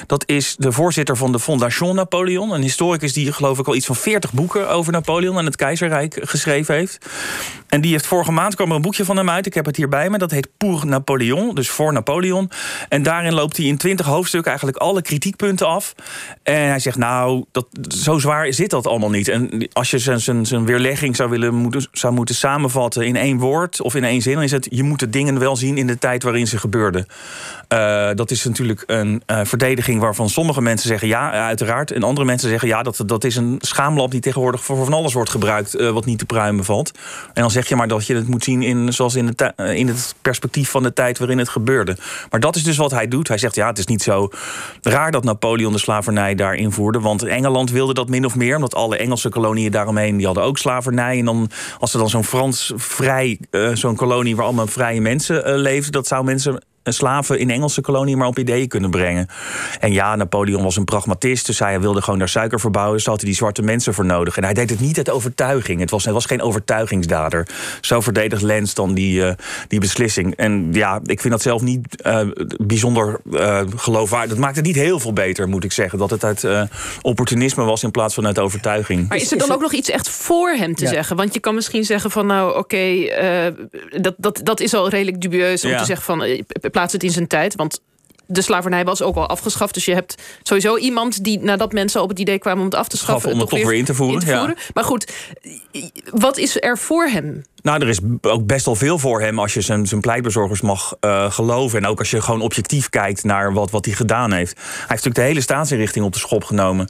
Dat 0.06 0.24
is 0.26 0.56
de 0.58 0.72
voorzitter 0.72 1.16
van 1.16 1.32
de 1.32 1.40
Fondation 1.40 1.94
Napoleon. 1.94 2.50
Een 2.50 2.62
historicus 2.62 3.12
die 3.12 3.32
geloof 3.32 3.58
ik 3.58 3.66
al 3.66 3.74
iets 3.74 3.86
van 3.86 3.96
40 3.96 4.32
boeken... 4.32 4.70
over 4.70 4.92
Napoleon 4.92 5.38
en 5.38 5.44
het 5.44 5.56
keizerrijk 5.56 6.18
geschreven 6.22 6.74
heeft. 6.74 7.06
En 7.74 7.80
die 7.80 7.92
heeft 7.92 8.06
vorige 8.06 8.32
maand 8.32 8.54
kwam 8.54 8.70
er 8.70 8.76
een 8.76 8.82
boekje 8.82 9.04
van 9.04 9.16
hem 9.16 9.30
uit. 9.30 9.46
Ik 9.46 9.54
heb 9.54 9.66
het 9.66 9.76
hier 9.76 9.88
bij 9.88 10.10
me. 10.10 10.18
Dat 10.18 10.30
heet 10.30 10.48
Pour 10.56 10.86
Napoleon, 10.86 11.54
dus 11.54 11.70
voor 11.70 11.92
Napoleon. 11.92 12.50
En 12.88 13.02
daarin 13.02 13.34
loopt 13.34 13.56
hij 13.56 13.66
in 13.66 13.76
20 13.76 14.06
hoofdstukken 14.06 14.50
eigenlijk 14.50 14.80
alle 14.82 15.02
kritiekpunten 15.02 15.66
af. 15.66 15.94
En 16.42 16.68
hij 16.68 16.78
zegt, 16.78 16.96
nou, 16.96 17.44
dat, 17.52 17.66
zo 17.88 18.18
zwaar 18.18 18.52
zit 18.52 18.70
dat 18.70 18.86
allemaal 18.86 19.10
niet. 19.10 19.28
En 19.28 19.68
als 19.72 19.90
je 19.90 19.98
zijn, 19.98 20.64
weerlegging 20.64 21.16
zou, 21.16 21.30
willen, 21.30 21.54
moeten, 21.54 21.86
zou 21.92 22.12
moeten 22.12 22.34
samenvatten 22.34 23.06
in 23.06 23.16
één 23.16 23.38
woord 23.38 23.80
of 23.80 23.94
in 23.94 24.04
één 24.04 24.22
zin... 24.22 24.34
dan 24.34 24.42
is 24.42 24.50
het, 24.50 24.66
je 24.70 24.82
moet 24.82 25.00
de 25.00 25.10
dingen 25.10 25.38
wel 25.38 25.56
zien 25.56 25.78
in 25.78 25.86
de 25.86 25.98
tijd 25.98 26.22
waarin 26.22 26.46
ze 26.46 26.58
gebeurden. 26.58 27.06
Uh, 27.68 28.10
dat 28.14 28.30
is 28.30 28.44
natuurlijk 28.44 28.82
een 28.86 29.22
uh, 29.26 29.40
verdediging 29.42 30.00
waarvan 30.00 30.28
sommige 30.28 30.62
mensen 30.62 30.88
zeggen 30.88 31.08
ja, 31.08 31.30
uiteraard. 31.30 31.90
En 31.90 32.02
andere 32.02 32.26
mensen 32.26 32.48
zeggen 32.48 32.68
ja, 32.68 32.82
dat, 32.82 33.02
dat 33.06 33.24
is 33.24 33.36
een 33.36 33.56
schaamlab 33.58 34.10
die 34.10 34.20
tegenwoordig 34.20 34.64
voor 34.64 34.84
van 34.84 34.92
alles 34.92 35.12
wordt 35.12 35.30
gebruikt... 35.30 35.72
Wat 35.92 36.04
niet 36.04 36.18
te 36.18 36.26
pruimen 36.26 36.64
valt. 36.64 36.90
En 37.32 37.42
dan 37.42 37.50
zeg 37.66 37.78
maar 37.78 37.88
dat 37.88 38.06
je 38.06 38.14
het 38.14 38.28
moet 38.28 38.44
zien 38.44 38.62
in, 38.62 38.92
zoals 38.92 39.14
in, 39.14 39.34
eh, 39.34 39.74
in 39.74 39.88
het 39.88 40.14
perspectief 40.22 40.70
van 40.70 40.82
de 40.82 40.92
tijd 40.92 41.18
waarin 41.18 41.38
het 41.38 41.48
gebeurde. 41.48 41.96
Maar 42.30 42.40
dat 42.40 42.56
is 42.56 42.62
dus 42.62 42.76
wat 42.76 42.90
hij 42.90 43.08
doet. 43.08 43.28
Hij 43.28 43.38
zegt 43.38 43.54
ja, 43.54 43.66
het 43.66 43.78
is 43.78 43.86
niet 43.86 44.02
zo 44.02 44.28
raar 44.82 45.10
dat 45.10 45.24
Napoleon 45.24 45.72
de 45.72 45.78
slavernij 45.78 46.34
daar 46.34 46.54
invoerde. 46.54 47.00
Want 47.00 47.22
Engeland 47.22 47.70
wilde 47.70 47.94
dat 47.94 48.08
min 48.08 48.24
of 48.24 48.34
meer, 48.34 48.56
omdat 48.56 48.74
alle 48.74 48.96
Engelse 48.96 49.28
koloniën 49.28 49.70
daaromheen 49.70 50.16
die 50.16 50.26
hadden 50.26 50.44
ook 50.44 50.58
slavernij. 50.58 51.18
En 51.18 51.24
dan 51.24 51.50
als 51.78 51.92
er 51.92 51.98
dan 51.98 52.10
zo'n 52.10 52.24
Frans 52.24 52.72
vrij, 52.76 53.38
uh, 53.50 53.74
zo'n 53.74 53.96
kolonie 53.96 54.36
waar 54.36 54.44
allemaal 54.44 54.66
vrije 54.66 55.00
mensen 55.00 55.36
uh, 55.36 55.56
leefden, 55.56 55.92
dat 55.92 56.06
zou 56.06 56.24
mensen 56.24 56.62
slaven 56.92 57.38
in 57.38 57.50
Engelse 57.50 57.80
koloniën 57.80 58.18
maar 58.18 58.26
op 58.26 58.38
ideeën 58.38 58.68
kunnen 58.68 58.90
brengen. 58.90 59.26
En 59.80 59.92
ja, 59.92 60.16
Napoleon 60.16 60.62
was 60.62 60.76
een 60.76 60.84
pragmatist, 60.84 61.46
dus 61.46 61.58
hij 61.58 61.80
wilde 61.80 62.02
gewoon 62.02 62.18
daar 62.18 62.28
suiker 62.28 62.60
verbouwen. 62.60 62.96
Dus 62.96 63.06
had 63.06 63.16
hij 63.16 63.28
die 63.28 63.36
zwarte 63.36 63.62
mensen 63.62 63.94
voor 63.94 64.04
nodig. 64.04 64.36
En 64.36 64.44
hij 64.44 64.54
deed 64.54 64.70
het 64.70 64.80
niet 64.80 64.96
uit 64.96 65.10
overtuiging. 65.10 65.80
Het 65.80 65.90
was, 65.90 66.04
hij 66.04 66.12
was 66.12 66.26
geen 66.26 66.42
overtuigingsdader. 66.42 67.46
Zo 67.80 68.00
verdedigt 68.00 68.42
Lens 68.42 68.74
dan 68.74 68.94
die, 68.94 69.20
uh, 69.20 69.30
die 69.68 69.80
beslissing. 69.80 70.34
En 70.36 70.68
ja, 70.72 71.00
ik 71.04 71.20
vind 71.20 71.32
dat 71.32 71.42
zelf 71.42 71.62
niet 71.62 72.02
uh, 72.06 72.20
bijzonder 72.60 73.20
uh, 73.30 73.60
geloofwaardig. 73.76 74.30
Dat 74.30 74.38
maakt 74.38 74.56
het 74.56 74.64
niet 74.64 74.76
heel 74.76 75.00
veel 75.00 75.12
beter, 75.12 75.48
moet 75.48 75.64
ik 75.64 75.72
zeggen. 75.72 75.98
Dat 75.98 76.10
het 76.10 76.24
uit 76.24 76.46
opportunisme 77.02 77.64
was 77.64 77.82
in 77.82 77.90
plaats 77.90 78.14
van 78.14 78.26
uit 78.26 78.38
overtuiging. 78.38 79.08
Maar 79.08 79.16
is 79.16 79.32
er 79.32 79.38
dan 79.38 79.52
ook 79.52 79.60
nog 79.60 79.72
iets 79.72 79.90
echt 79.90 80.08
voor 80.08 80.50
hem 80.50 80.74
te 80.74 80.86
zeggen? 80.86 81.16
Want 81.16 81.34
je 81.34 81.40
kan 81.40 81.54
misschien 81.54 81.84
zeggen 81.84 82.10
van 82.10 82.26
nou, 82.26 82.48
oké, 82.48 82.58
okay, 82.58 83.54
dat, 84.00 84.14
dat, 84.16 84.40
dat 84.42 84.60
is 84.60 84.74
al 84.74 84.88
redelijk 84.88 85.20
dubieus 85.20 85.64
om 85.64 85.70
ja. 85.70 85.78
te 85.78 85.84
zeggen 85.84 86.04
van 86.04 86.20
plaats 86.74 86.92
het 86.92 87.02
in 87.02 87.10
zijn 87.10 87.26
tijd. 87.26 87.54
Want 87.54 87.80
de 88.26 88.42
slavernij 88.42 88.84
was 88.84 89.02
ook 89.02 89.16
al 89.16 89.28
afgeschaft. 89.28 89.74
Dus 89.74 89.84
je 89.84 89.94
hebt 89.94 90.22
sowieso 90.42 90.76
iemand 90.76 91.24
die 91.24 91.38
nadat 91.38 91.72
mensen 91.72 92.02
op 92.02 92.08
het 92.08 92.18
idee 92.18 92.38
kwamen 92.38 92.58
om 92.58 92.64
het 92.64 92.74
af 92.74 92.88
te 92.88 92.96
schaffen. 92.96 93.32
Om 93.32 93.38
het 93.38 93.48
toch 93.48 93.62
weer, 93.62 93.74
in 93.74 93.84
te 93.84 93.94
voeren. 93.94 94.26
Ja. 94.26 94.54
Maar 94.74 94.84
goed, 94.84 95.12
wat 96.10 96.36
is 96.36 96.60
er 96.60 96.78
voor 96.78 97.06
hem? 97.06 97.42
Nou, 97.64 97.80
er 97.80 97.88
is 97.88 97.98
ook 98.20 98.46
best 98.46 98.64
wel 98.64 98.74
veel 98.74 98.98
voor 98.98 99.20
hem 99.20 99.38
als 99.38 99.54
je 99.54 99.60
zijn, 99.60 99.86
zijn 99.86 100.00
pleitbezorgers 100.00 100.60
mag 100.60 100.96
uh, 101.00 101.30
geloven. 101.30 101.78
En 101.78 101.86
ook 101.86 101.98
als 101.98 102.10
je 102.10 102.20
gewoon 102.20 102.40
objectief 102.40 102.88
kijkt 102.88 103.24
naar 103.24 103.52
wat, 103.52 103.70
wat 103.70 103.84
hij 103.84 103.94
gedaan 103.94 104.32
heeft. 104.32 104.56
Hij 104.56 104.64
heeft 104.70 104.88
natuurlijk 104.88 105.14
de 105.14 105.22
hele 105.22 105.40
staatsinrichting 105.40 106.04
op 106.04 106.12
de 106.12 106.18
schop 106.18 106.44
genomen. 106.44 106.88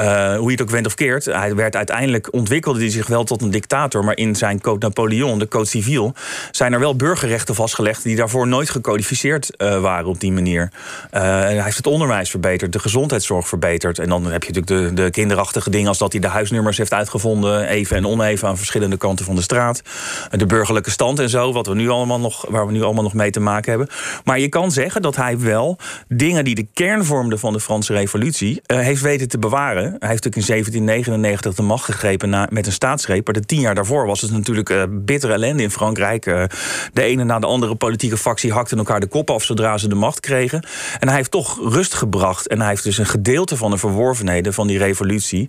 Uh, 0.00 0.36
hoe 0.36 0.44
je 0.44 0.50
het 0.50 0.62
ook 0.62 0.70
went 0.70 0.86
of 0.86 0.94
keert. 0.94 1.24
Hij 1.24 1.54
werd 1.54 1.76
uiteindelijk 1.76 2.32
ontwikkelde 2.32 2.78
hij 2.78 2.90
zich 2.90 3.06
wel 3.06 3.24
tot 3.24 3.42
een 3.42 3.50
dictator. 3.50 4.04
Maar 4.04 4.16
in 4.16 4.36
zijn 4.36 4.60
Code 4.60 4.86
Napoleon, 4.86 5.38
de 5.38 5.48
Code 5.48 5.66
Civil, 5.66 6.14
zijn 6.50 6.72
er 6.72 6.78
wel 6.78 6.96
burgerrechten 6.96 7.54
vastgelegd 7.54 8.02
die 8.02 8.16
daarvoor 8.16 8.46
nooit 8.46 8.70
gecodificeerd 8.70 9.50
uh, 9.58 9.80
waren 9.80 10.06
op 10.06 10.20
die 10.20 10.32
manier. 10.32 10.70
Hij 11.10 11.62
heeft 11.62 11.76
het 11.76 11.86
onderwijs 11.86 12.30
verbeterd, 12.30 12.72
de 12.72 12.78
gezondheidszorg 12.78 13.48
verbeterd. 13.48 13.98
En 13.98 14.08
dan 14.08 14.24
heb 14.26 14.44
je 14.44 14.52
natuurlijk 14.52 14.96
de, 14.96 15.02
de 15.02 15.10
kinderachtige 15.10 15.70
dingen 15.70 15.88
als 15.88 15.98
dat 15.98 16.12
hij 16.12 16.20
de 16.20 16.28
huisnummers 16.28 16.76
heeft 16.76 16.92
uitgevonden, 16.92 17.68
even 17.68 17.96
en 17.96 18.06
oneven 18.06 18.48
aan 18.48 18.56
verschillende 18.56 18.96
kanten 18.96 19.24
van 19.24 19.34
de 19.34 19.42
straat. 19.42 19.82
De 20.30 20.46
burgerlijke 20.46 20.90
stand 20.90 21.18
en 21.18 21.28
zo, 21.28 21.52
wat 21.52 21.66
we 21.66 21.74
nu 21.74 21.88
allemaal 21.88 22.20
nog, 22.20 22.46
waar 22.48 22.66
we 22.66 22.72
nu 22.72 22.82
allemaal 22.82 23.02
nog 23.02 23.14
mee 23.14 23.30
te 23.30 23.40
maken 23.40 23.70
hebben. 23.70 23.88
Maar 24.24 24.38
je 24.38 24.48
kan 24.48 24.70
zeggen 24.70 25.02
dat 25.02 25.16
hij 25.16 25.38
wel 25.38 25.78
dingen 26.08 26.44
die 26.44 26.54
de 26.54 26.66
kern 26.74 27.04
vormden 27.04 27.38
van 27.38 27.52
de 27.52 27.60
Franse 27.60 27.92
Revolutie 27.92 28.62
heeft 28.66 29.02
weten 29.02 29.28
te 29.28 29.38
bewaren. 29.38 29.82
Hij 29.82 30.08
heeft 30.08 30.24
natuurlijk 30.24 30.36
in 30.36 30.46
1799 30.46 31.54
de 31.54 31.62
macht 31.62 31.84
gegrepen 31.84 32.30
na, 32.30 32.46
met 32.50 32.66
een 32.66 32.72
staatsgreep. 32.72 33.24
Maar 33.24 33.34
de 33.34 33.46
tien 33.46 33.60
jaar 33.60 33.74
daarvoor 33.74 34.06
was 34.06 34.20
het 34.20 34.30
natuurlijk 34.30 34.70
uh, 34.70 34.82
bittere 34.90 35.32
ellende 35.32 35.62
in 35.62 35.70
Frankrijk. 35.70 36.26
Uh, 36.26 36.44
de 36.92 37.02
ene 37.02 37.24
na 37.24 37.38
de 37.38 37.46
andere 37.46 37.74
politieke 37.74 38.16
fractie 38.16 38.52
hakte 38.52 38.76
elkaar 38.76 39.00
de 39.00 39.06
kop 39.06 39.30
af 39.30 39.44
zodra 39.44 39.78
ze 39.78 39.88
de 39.88 39.94
macht 39.94 40.20
kregen. 40.20 40.66
En 40.98 41.08
hij 41.08 41.16
heeft 41.16 41.30
toch 41.30 41.58
rust 41.62 41.94
gebracht. 41.94 42.48
En 42.48 42.58
hij 42.60 42.68
heeft 42.68 42.84
dus 42.84 42.98
een 42.98 43.06
gedeelte 43.06 43.56
van 43.56 43.70
de 43.70 43.78
verworvenheden 43.78 44.54
van 44.54 44.66
die 44.66 44.78
revolutie 44.78 45.46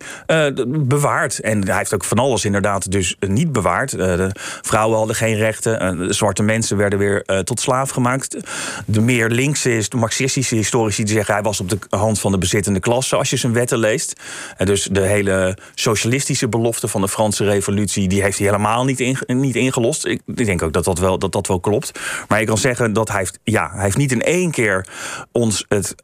bewaard. 0.67 1.39
En 1.39 1.67
hij 1.67 1.77
heeft 1.77 1.93
ook 1.93 2.03
van 2.03 2.19
alles 2.19 2.45
inderdaad 2.45 2.91
dus 2.91 3.15
niet 3.19 3.51
bewaard. 3.51 3.91
de 3.91 4.31
vrouwen 4.61 4.97
hadden 4.97 5.15
geen 5.15 5.35
rechten. 5.35 5.97
de 5.97 6.13
zwarte 6.13 6.43
mensen 6.43 6.77
werden 6.77 6.99
weer 6.99 7.43
tot 7.43 7.59
slaaf 7.59 7.89
gemaakt. 7.89 8.37
De 8.85 9.01
meer 9.01 9.29
linkse, 9.29 9.85
marxistische 9.95 10.55
historici 10.55 11.03
die 11.03 11.13
zeggen 11.13 11.33
hij 11.33 11.43
was 11.43 11.59
op 11.59 11.69
de 11.69 11.79
hand 11.89 12.19
van 12.19 12.31
de 12.31 12.37
bezittende 12.37 12.79
klasse 12.79 13.15
als 13.15 13.29
je 13.29 13.37
zijn 13.37 13.53
wetten 13.53 13.77
leest. 13.77 14.21
En 14.57 14.65
dus 14.65 14.83
de 14.91 15.01
hele 15.01 15.57
socialistische 15.75 16.47
belofte 16.47 16.87
van 16.87 17.01
de 17.01 17.07
Franse 17.07 17.43
revolutie... 17.43 18.07
die 18.07 18.21
heeft 18.21 18.37
hij 18.37 18.47
helemaal 18.47 18.85
niet, 18.85 19.27
niet 19.27 19.55
ingelost. 19.55 20.05
Ik, 20.05 20.21
denk 20.25 20.61
ook 20.61 20.73
dat 20.73 20.83
dat, 20.83 20.99
wel, 20.99 21.19
dat 21.19 21.31
dat 21.31 21.47
wel 21.47 21.59
klopt. 21.59 21.99
Maar 22.27 22.39
je 22.39 22.45
kan 22.45 22.57
zeggen 22.57 22.93
dat 22.93 23.07
hij 23.07 23.17
heeft, 23.17 23.39
ja, 23.43 23.69
hij 23.73 23.83
heeft 23.83 23.97
niet 23.97 24.11
in 24.11 24.21
één 24.21 24.51
keer... 24.51 24.85
ons 25.31 25.65
het 25.67 25.95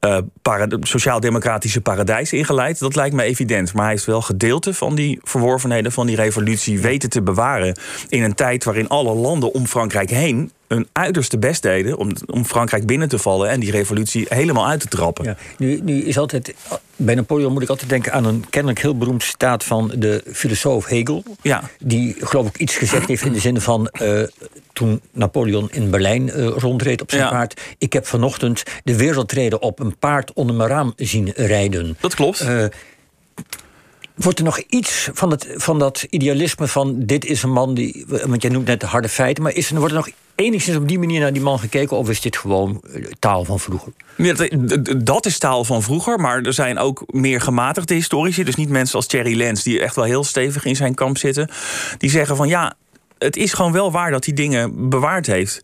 sociaal-democratische 0.81 1.81
paradijs 1.81 2.33
ingeleid. 2.33 2.79
Dat 2.79 2.95
lijkt 2.95 3.15
me 3.15 3.23
evident. 3.23 3.73
Maar 3.73 3.83
hij 3.83 3.91
heeft 3.91 4.05
wel 4.05 4.21
gedeelte 4.21 4.73
van 4.73 4.95
die 4.95 5.19
verworvenheden 5.21 5.91
van 5.91 6.07
die 6.07 6.15
revolutie 6.15 6.79
weten 6.79 7.09
te 7.09 7.21
bewaren. 7.21 7.77
In 8.09 8.23
een 8.23 8.32
tijd 8.35 8.63
waarin 8.63 8.87
alle 8.87 9.13
landen 9.13 9.53
om 9.53 9.67
Frankrijk 9.67 10.09
heen 10.09 10.51
hun 10.67 10.87
uiterste 10.91 11.37
best 11.37 11.61
deden 11.61 11.97
om, 11.97 12.11
om 12.25 12.45
Frankrijk 12.45 12.85
binnen 12.85 13.09
te 13.09 13.17
vallen 13.17 13.49
en 13.49 13.59
die 13.59 13.71
revolutie 13.71 14.25
helemaal 14.29 14.67
uit 14.67 14.79
te 14.79 14.87
trappen. 14.87 15.25
Ja, 15.25 15.37
nu, 15.57 15.79
nu 15.83 16.03
is 16.03 16.17
altijd, 16.17 16.53
bij 16.95 17.15
Napoleon 17.15 17.53
moet 17.53 17.61
ik 17.61 17.69
altijd 17.69 17.89
denken 17.89 18.13
aan 18.13 18.25
een 18.25 18.45
kennelijk 18.49 18.81
heel 18.81 18.97
beroemd 18.97 19.23
staat 19.23 19.63
van 19.63 19.91
de 19.95 20.23
filosoof 20.33 20.85
Hegel. 20.85 21.23
Ja. 21.41 21.69
Die 21.79 22.15
geloof 22.19 22.47
ik 22.47 22.57
iets 22.57 22.75
gezegd 22.75 23.07
heeft 23.07 23.25
in 23.25 23.33
de 23.33 23.39
zin 23.39 23.61
van. 23.61 23.89
Uh, 24.01 24.23
toen 24.73 25.01
Napoleon 25.11 25.69
in 25.71 25.89
Berlijn 25.89 26.27
uh, 26.27 26.47
rondreed 26.47 27.01
op 27.01 27.11
zijn 27.11 27.29
paard. 27.29 27.61
Ik 27.77 27.93
heb 27.93 28.07
vanochtend 28.07 28.63
de 28.83 28.97
wereldreden 28.97 29.61
op 29.61 29.79
een 29.79 29.97
paard 29.97 30.33
onder 30.33 30.55
mijn 30.55 30.69
raam 30.69 30.93
zien 30.95 31.31
rijden. 31.35 31.97
Dat 31.99 32.15
klopt. 32.15 32.41
Uh, 32.41 32.65
Wordt 34.15 34.39
er 34.39 34.45
nog 34.45 34.57
iets 34.57 35.09
van, 35.13 35.31
het, 35.31 35.47
van 35.55 35.79
dat 35.79 36.05
idealisme 36.09 36.67
van 36.67 36.95
dit 36.99 37.25
is 37.25 37.43
een 37.43 37.51
man 37.51 37.73
die. 37.73 38.05
Want 38.07 38.41
jij 38.41 38.51
noemt 38.51 38.67
net 38.67 38.79
de 38.79 38.85
harde 38.85 39.09
feiten, 39.09 39.43
maar 39.43 39.53
is 39.53 39.69
er, 39.69 39.77
wordt 39.77 39.93
er 39.93 39.99
nog 39.99 40.09
enigszins 40.35 40.77
op 40.77 40.87
die 40.87 40.99
manier 40.99 41.19
naar 41.19 41.33
die 41.33 41.41
man 41.41 41.59
gekeken? 41.59 41.97
Of 41.97 42.09
is 42.09 42.21
dit 42.21 42.37
gewoon 42.37 42.81
eh, 42.93 43.03
taal 43.19 43.45
van 43.45 43.59
vroeger? 43.59 43.93
dat 45.03 45.25
is 45.25 45.37
taal 45.37 45.63
van 45.63 45.83
vroeger, 45.83 46.19
maar 46.19 46.41
er 46.41 46.53
zijn 46.53 46.77
ook 46.77 47.03
meer 47.07 47.41
gematigde 47.41 47.93
historici. 47.93 48.43
Dus 48.43 48.55
niet 48.55 48.69
mensen 48.69 48.95
als 48.95 49.07
Thierry 49.07 49.37
Lens, 49.37 49.63
die 49.63 49.79
echt 49.79 49.95
wel 49.95 50.05
heel 50.05 50.23
stevig 50.23 50.65
in 50.65 50.75
zijn 50.75 50.93
kamp 50.93 51.17
zitten. 51.17 51.49
Die 51.97 52.09
zeggen 52.09 52.35
van 52.35 52.47
ja, 52.47 52.73
het 53.17 53.37
is 53.37 53.53
gewoon 53.53 53.71
wel 53.71 53.91
waar 53.91 54.11
dat 54.11 54.25
hij 54.25 54.33
dingen 54.33 54.89
bewaard 54.89 55.27
heeft. 55.27 55.61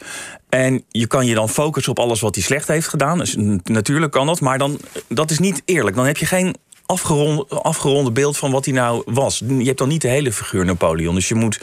En 0.49 0.83
je 0.89 1.07
kan 1.07 1.25
je 1.25 1.33
dan 1.33 1.49
focussen 1.49 1.91
op 1.91 1.99
alles 1.99 2.19
wat 2.19 2.35
hij 2.35 2.43
slecht 2.43 2.67
heeft 2.67 2.87
gedaan. 2.87 3.17
Dus 3.17 3.35
natuurlijk 3.63 4.11
kan 4.11 4.25
dat, 4.25 4.41
maar 4.41 4.57
dan, 4.57 4.79
dat 5.07 5.31
is 5.31 5.39
niet 5.39 5.61
eerlijk. 5.65 5.95
Dan 5.95 6.05
heb 6.05 6.17
je 6.17 6.25
geen 6.25 6.55
afgeronde, 6.89 7.45
afgeronde 7.47 8.11
beeld 8.11 8.37
van 8.37 8.51
wat 8.51 8.65
hij 8.65 8.73
nou 8.73 9.01
was. 9.05 9.41
Je 9.47 9.63
hebt 9.63 9.77
dan 9.77 9.87
niet 9.87 10.01
de 10.01 10.07
hele 10.07 10.33
figuur 10.33 10.65
Napoleon. 10.65 11.15
Dus 11.15 11.27
je 11.27 11.35
moet 11.35 11.59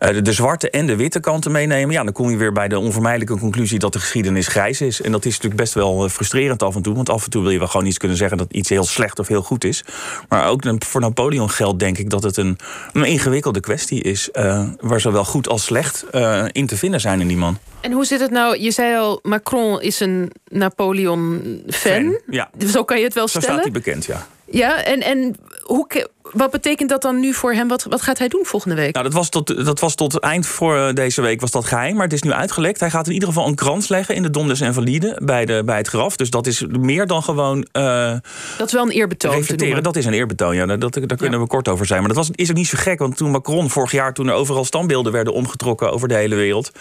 uh, 0.00 0.22
de, 0.22 0.32
zwarte 0.32 0.70
en 0.70 0.86
de 0.86 0.96
witte 0.96 1.20
kanten 1.20 1.52
meenemen. 1.52 1.94
Ja, 1.94 2.04
dan 2.04 2.12
kom 2.12 2.30
je 2.30 2.36
weer 2.36 2.52
bij 2.52 2.68
de 2.68 2.78
onvermijdelijke 2.78 3.38
conclusie 3.38 3.78
dat 3.78 3.92
de 3.92 3.98
geschiedenis 3.98 4.46
grijs 4.46 4.80
is. 4.80 5.00
En 5.00 5.12
dat 5.12 5.24
is 5.24 5.32
natuurlijk 5.32 5.60
best 5.60 5.74
wel 5.74 6.04
eh, 6.04 6.10
frustrerend 6.10 6.62
af 6.62 6.74
en 6.74 6.82
toe. 6.82 6.94
Want 6.94 7.10
af 7.10 7.24
en 7.24 7.30
toe 7.30 7.42
wil 7.42 7.50
je 7.50 7.58
wel 7.58 7.68
gewoon 7.68 7.86
iets 7.86 7.98
kunnen 7.98 8.16
zeggen 8.16 8.38
dat 8.38 8.52
iets 8.52 8.68
heel 8.68 8.84
slecht 8.84 9.18
of 9.18 9.28
heel 9.28 9.42
goed 9.42 9.64
is. 9.64 9.84
Maar 10.28 10.48
ook 10.48 10.62
voor 10.78 11.00
Napoleon 11.00 11.50
geldt 11.50 11.78
denk 11.78 11.98
ik 11.98 12.10
dat 12.10 12.22
het 12.22 12.36
een, 12.36 12.58
een 12.92 13.04
ingewikkelde 13.04 13.60
kwestie 13.60 14.02
is. 14.02 14.28
Uh, 14.32 14.68
waar 14.80 15.00
zowel 15.00 15.24
goed 15.24 15.48
als 15.48 15.64
slecht 15.64 16.04
uh, 16.12 16.44
in 16.52 16.66
te 16.66 16.76
vinden 16.76 17.00
zijn 17.00 17.20
in 17.20 17.26
die 17.26 17.36
man. 17.36 17.58
En 17.80 17.92
hoe 17.92 18.04
zit 18.04 18.20
het 18.20 18.30
nou? 18.30 18.58
Je 18.58 18.70
zei 18.70 18.96
al, 18.96 19.18
Macron 19.22 19.80
is 19.80 20.00
een 20.00 20.32
Napoleon-fan. 20.44 22.20
Ja. 22.26 22.50
Zo 22.66 22.84
kan 22.84 22.98
je 22.98 23.04
het 23.04 23.14
wel 23.14 23.28
stellen. 23.28 23.46
Zo 23.46 23.52
staat 23.52 23.64
hij 23.64 23.72
bekend, 23.72 24.04
ja. 24.04 24.26
Ja, 24.50 24.84
en, 24.84 25.00
en 25.00 25.36
hoe, 25.62 25.86
wat 26.22 26.50
betekent 26.50 26.88
dat 26.88 27.02
dan 27.02 27.20
nu 27.20 27.32
voor 27.32 27.52
hem? 27.52 27.68
Wat, 27.68 27.84
wat 27.84 28.02
gaat 28.02 28.18
hij 28.18 28.28
doen 28.28 28.44
volgende 28.44 28.76
week? 28.76 28.92
Nou, 28.92 29.04
dat 29.04 29.14
was 29.14 29.28
tot, 29.28 29.64
dat 29.64 29.80
was 29.80 29.94
tot 29.94 30.18
eind 30.18 30.46
voor 30.46 30.76
eh, 30.76 30.94
deze 30.94 31.20
week 31.20 31.40
was 31.40 31.50
dat 31.50 31.64
geheim. 31.64 31.94
Maar 31.94 32.04
het 32.04 32.12
is 32.12 32.22
nu 32.22 32.32
uitgelekt. 32.32 32.80
Hij 32.80 32.90
gaat 32.90 33.06
in 33.06 33.12
ieder 33.12 33.28
geval 33.28 33.46
een 33.46 33.54
krans 33.54 33.88
leggen 33.88 34.14
in 34.14 34.22
de 34.22 34.30
Dom 34.30 34.48
des 34.48 34.60
Invalides 34.60 35.14
bij, 35.22 35.44
de, 35.44 35.62
bij 35.64 35.76
het 35.76 35.88
graf. 35.88 36.16
Dus 36.16 36.30
dat 36.30 36.46
is 36.46 36.64
meer 36.66 37.06
dan 37.06 37.22
gewoon. 37.22 37.66
Uh, 37.72 38.12
dat 38.58 38.66
is 38.66 38.72
wel 38.72 38.84
een 38.84 38.90
eerbetoon. 38.90 39.34
Reflecteren. 39.34 39.82
Dat 39.82 39.96
is 39.96 40.04
een 40.04 40.12
eerbetoon, 40.12 40.54
ja. 40.54 40.66
Dat, 40.76 40.92
daar 40.92 41.16
kunnen 41.16 41.40
we 41.40 41.46
kort 41.46 41.68
over 41.68 41.86
zijn. 41.86 41.98
Maar 41.98 42.08
dat 42.08 42.16
was, 42.16 42.30
is 42.34 42.50
ook 42.50 42.56
niet 42.56 42.66
zo 42.66 42.78
gek. 42.80 42.98
Want 42.98 43.16
toen 43.16 43.30
Macron 43.30 43.70
vorig 43.70 43.92
jaar, 43.92 44.14
toen 44.14 44.28
er 44.28 44.34
overal 44.34 44.64
standbeelden 44.64 45.12
werden 45.12 45.32
omgetrokken 45.32 45.92
over 45.92 46.08
de 46.08 46.14
hele 46.14 46.34
wereld. 46.34 46.72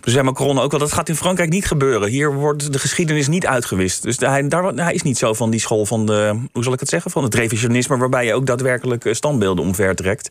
Toen 0.00 0.12
zei 0.12 0.24
Macron 0.24 0.58
ook 0.58 0.70
wel: 0.70 0.80
dat 0.80 0.92
gaat 0.92 1.08
in 1.08 1.16
Frankrijk 1.16 1.50
niet 1.50 1.66
gebeuren. 1.66 2.08
Hier 2.08 2.34
wordt 2.34 2.72
de 2.72 2.78
geschiedenis 2.78 3.28
niet 3.28 3.46
uitgewist. 3.46 4.02
Dus 4.02 4.18
hij, 4.18 4.48
daar, 4.48 4.64
hij 4.64 4.94
is 4.94 5.02
niet 5.02 5.18
zo 5.18 5.34
van 5.34 5.50
die 5.50 5.60
school 5.60 5.86
van 5.86 6.06
de. 6.06 6.38
Hoe 6.52 6.62
zal 6.62 6.72
ik 6.72 6.80
het 6.80 6.88
zeggen? 6.88 7.10
Van 7.10 7.22
het 7.22 7.34
revisionisme. 7.34 7.96
Waarbij 7.96 8.24
je 8.24 8.34
ook 8.34 8.46
daadwerkelijk 8.46 8.85
eh, 8.92 9.14
standbeelden 9.14 9.64
omvertrekt. 9.64 10.30